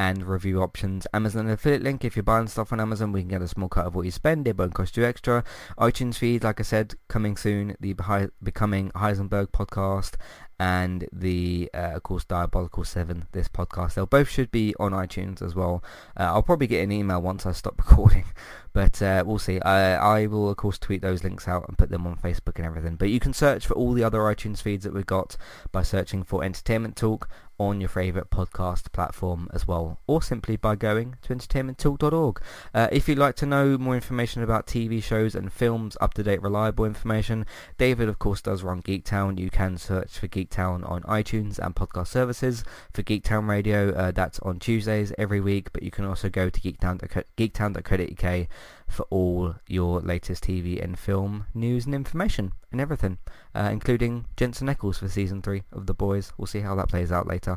and 0.00 0.26
review 0.26 0.62
options. 0.62 1.06
Amazon 1.12 1.46
affiliate 1.50 1.82
link, 1.82 2.06
if 2.06 2.16
you're 2.16 2.22
buying 2.22 2.46
stuff 2.46 2.72
on 2.72 2.80
Amazon, 2.80 3.12
we 3.12 3.20
can 3.20 3.28
get 3.28 3.42
a 3.42 3.48
small 3.48 3.68
cut 3.68 3.84
of 3.84 3.94
what 3.94 4.06
you 4.06 4.10
spend. 4.10 4.48
It 4.48 4.56
won't 4.56 4.72
cost 4.72 4.96
you 4.96 5.04
extra. 5.04 5.44
iTunes 5.78 6.16
feed, 6.16 6.42
like 6.42 6.58
I 6.58 6.62
said, 6.62 6.94
coming 7.08 7.36
soon. 7.36 7.76
The 7.80 7.94
Becoming 8.42 8.92
Heisenberg 8.92 9.48
podcast 9.48 10.14
and 10.58 11.06
the, 11.12 11.68
uh, 11.74 11.92
of 11.96 12.02
course, 12.02 12.24
Diabolical 12.24 12.82
7, 12.82 13.26
this 13.32 13.48
podcast. 13.48 13.92
They'll 13.92 14.06
both 14.06 14.30
should 14.30 14.50
be 14.50 14.74
on 14.80 14.92
iTunes 14.92 15.42
as 15.42 15.54
well. 15.54 15.84
Uh, 16.18 16.32
I'll 16.32 16.42
probably 16.42 16.66
get 16.66 16.82
an 16.82 16.92
email 16.92 17.20
once 17.20 17.44
I 17.44 17.52
stop 17.52 17.76
recording, 17.90 18.24
but 18.72 19.00
uh, 19.02 19.24
we'll 19.26 19.38
see. 19.38 19.60
I, 19.60 19.94
I 19.94 20.26
will, 20.26 20.50
of 20.50 20.56
course, 20.56 20.78
tweet 20.78 21.02
those 21.02 21.24
links 21.24 21.48
out 21.48 21.66
and 21.68 21.78
put 21.78 21.90
them 21.90 22.06
on 22.06 22.16
Facebook 22.16 22.56
and 22.56 22.66
everything. 22.66 22.96
But 22.96 23.10
you 23.10 23.20
can 23.20 23.32
search 23.32 23.66
for 23.66 23.74
all 23.74 23.92
the 23.92 24.04
other 24.04 24.20
iTunes 24.20 24.62
feeds 24.62 24.84
that 24.84 24.94
we've 24.94 25.06
got 25.06 25.36
by 25.72 25.82
searching 25.82 26.22
for 26.22 26.44
Entertainment 26.44 26.96
Talk 26.96 27.28
on 27.60 27.78
your 27.78 27.90
favourite 27.90 28.30
podcast 28.30 28.90
platform 28.90 29.46
as 29.52 29.68
well, 29.68 30.00
or 30.06 30.22
simply 30.22 30.56
by 30.56 30.74
going 30.74 31.16
to 31.20 31.34
entertainmenttalk.org. 31.34 32.40
Uh, 32.72 32.88
if 32.90 33.06
you'd 33.06 33.18
like 33.18 33.36
to 33.36 33.44
know 33.44 33.76
more 33.76 33.94
information 33.94 34.42
about 34.42 34.66
TV 34.66 35.02
shows 35.02 35.34
and 35.34 35.52
films, 35.52 35.94
up-to-date, 36.00 36.40
reliable 36.40 36.86
information, 36.86 37.44
David, 37.76 38.08
of 38.08 38.18
course, 38.18 38.40
does 38.40 38.62
run 38.62 38.80
Geektown. 38.80 39.38
You 39.38 39.50
can 39.50 39.76
search 39.76 40.18
for 40.18 40.26
Geektown 40.26 40.88
on 40.90 41.02
iTunes 41.02 41.58
and 41.58 41.76
podcast 41.76 42.06
services. 42.06 42.64
For 42.94 43.02
Geektown 43.02 43.46
Radio, 43.46 43.90
uh, 43.90 44.10
that's 44.10 44.38
on 44.38 44.58
Tuesdays 44.58 45.12
every 45.18 45.40
week, 45.40 45.70
but 45.74 45.82
you 45.82 45.90
can 45.90 46.06
also 46.06 46.30
go 46.30 46.48
to 46.48 46.60
geektown, 46.60 46.98
geektown.co.uk 47.36 48.48
for 48.90 49.06
all 49.10 49.54
your 49.66 50.00
latest 50.00 50.44
TV 50.44 50.82
and 50.82 50.98
film 50.98 51.46
news 51.54 51.86
and 51.86 51.94
information 51.94 52.52
and 52.72 52.80
everything, 52.80 53.18
uh, 53.54 53.68
including 53.72 54.26
Jensen 54.36 54.68
Ackles 54.68 54.98
for 54.98 55.08
season 55.08 55.42
three 55.42 55.62
of 55.72 55.86
The 55.86 55.94
Boys. 55.94 56.32
We'll 56.36 56.46
see 56.46 56.60
how 56.60 56.74
that 56.76 56.88
plays 56.88 57.10
out 57.10 57.26
later. 57.26 57.56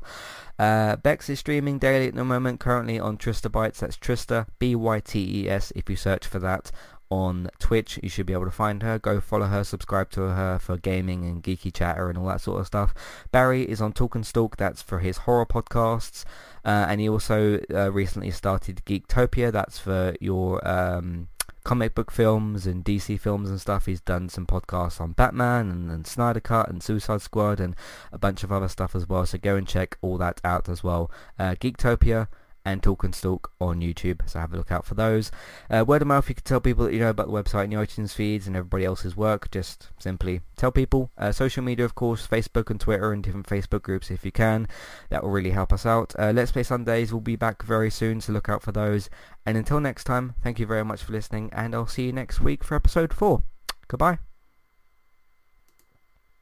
Uh, 0.58 0.96
Bex 0.98 1.30
is 1.30 1.40
streaming 1.40 1.80
daily 1.80 2.08
at 2.08 2.16
the 2.16 2.24
moment, 2.24 2.60
currently 2.60 3.00
on 3.00 3.18
Trista 3.18 3.52
Bytes. 3.52 3.80
That's 3.80 3.98
Trista 3.98 4.48
B 4.60 4.76
Y 4.76 5.00
T 5.00 5.44
E 5.44 5.50
S. 5.50 5.72
If 5.76 5.90
you 5.90 5.96
search 5.96 6.26
for 6.26 6.40
that 6.40 6.72
on 7.14 7.50
Twitch. 7.60 8.00
You 8.02 8.10
should 8.10 8.26
be 8.26 8.34
able 8.34 8.46
to 8.46 8.52
find 8.52 8.82
her. 8.82 8.98
Go 8.98 9.22
follow 9.22 9.46
her, 9.46 9.64
subscribe 9.64 10.10
to 10.12 10.22
her 10.22 10.58
for 10.60 10.78
gaming 10.78 11.24
and 11.26 11.44
geeky 11.44 11.72
chatter 11.72 12.10
and 12.10 12.18
all 12.18 12.26
that 12.26 12.42
sort 12.42 12.60
of 12.60 12.68
stuff. 12.68 12.94
Barry 13.32 13.64
is 13.64 13.82
on 13.82 13.94
Talk 13.94 14.16
and 14.16 14.26
Stalk. 14.26 14.58
That's 14.58 14.82
for 14.82 15.00
his 15.00 15.18
horror 15.18 15.46
podcasts. 15.46 16.26
Uh, 16.66 16.86
and 16.90 17.00
he 17.00 17.08
also 17.08 17.60
uh, 17.72 17.92
recently 17.92 18.32
started 18.32 18.82
Geektopia. 18.86 19.52
That's 19.52 19.78
for 19.78 20.16
your 20.20 20.66
um, 20.68 21.28
comic 21.64 21.94
book 21.94 22.10
films 22.10 22.66
and 22.66 22.84
DC 22.84 23.20
films 23.20 23.50
and 23.50 23.62
stuff. 23.62 23.86
He's 23.86 24.02
done 24.02 24.30
some 24.30 24.48
podcasts 24.48 25.00
on 25.00 25.12
Batman 25.12 25.70
and, 25.70 25.92
and 25.92 26.08
Snyder 26.08 26.40
Cut 26.40 26.70
and 26.70 26.82
Suicide 26.82 27.22
Squad 27.22 27.60
and 27.60 27.76
a 28.12 28.18
bunch 28.18 28.44
of 28.44 28.52
other 28.52 28.68
stuff 28.68 28.96
as 28.96 29.08
well. 29.08 29.26
So 29.26 29.38
go 29.38 29.56
and 29.56 29.68
check 29.68 29.98
all 30.02 30.18
that 30.18 30.42
out 30.44 30.68
as 30.68 30.84
well. 30.84 31.12
Uh, 31.38 31.56
Geektopia 31.56 32.28
and 32.66 32.82
Talk 32.82 33.04
and 33.04 33.14
Stalk 33.14 33.52
on 33.60 33.82
YouTube. 33.82 34.28
So 34.30 34.40
have 34.40 34.54
a 34.54 34.58
look 34.58 34.72
out 34.72 34.86
for 34.86 34.96
those. 34.96 35.32
Uh, 35.70 35.84
word 35.88 36.02
of 36.02 36.08
mouth, 36.08 36.28
you 36.30 36.36
can 36.36 36.44
tell 36.44 36.62
people 36.62 36.86
that 36.86 36.94
you 36.94 37.00
know 37.00 37.10
about 37.10 37.28
the 37.28 37.34
website 37.34 37.66
and 37.66 37.74
your 37.74 37.86
iTunes 37.86 38.14
feeds 38.14 38.48
and 38.48 38.56
everybody 38.56 38.86
else's 38.86 39.16
work. 39.18 39.52
Just 39.52 39.90
simply 40.00 40.42
tell 40.56 40.72
people. 40.72 41.12
Uh, 41.18 41.32
social 41.32 41.64
media, 41.64 41.86
of 41.86 41.96
course, 41.96 42.28
Facebook 42.28 42.70
and 42.70 42.80
Twitter 42.80 43.12
and 43.12 43.24
different 43.24 43.48
Facebook 43.48 43.82
groups 43.82 44.12
if 44.12 44.26
you 44.26 44.32
can. 44.32 44.68
That 45.10 45.24
will 45.24 45.32
really 45.32 45.52
help 45.52 45.74
us 45.74 45.86
out. 45.86 46.14
Uh, 46.18 46.32
Let's 46.34 46.52
Play 46.52 46.64
Sundays 46.64 47.14
will 47.14 47.22
be 47.22 47.36
back 47.36 47.64
very 47.64 47.90
soon, 47.90 48.22
so 48.22 48.34
look 48.34 48.50
out 48.50 48.64
for 48.64 48.72
those. 48.72 49.10
And 49.46 49.58
until 49.58 49.80
next 49.80 50.06
time, 50.06 50.36
thank 50.42 50.60
you 50.60 50.66
very 50.66 50.86
much 50.86 51.04
for 51.04 51.12
listening, 51.12 51.50
and 51.54 51.76
I'll 51.76 51.88
see 51.88 52.06
you 52.06 52.14
next 52.14 52.42
week 52.42 52.64
for 52.64 52.76
episode 52.76 53.14
4. 53.14 53.44
Goodbye. 53.88 54.33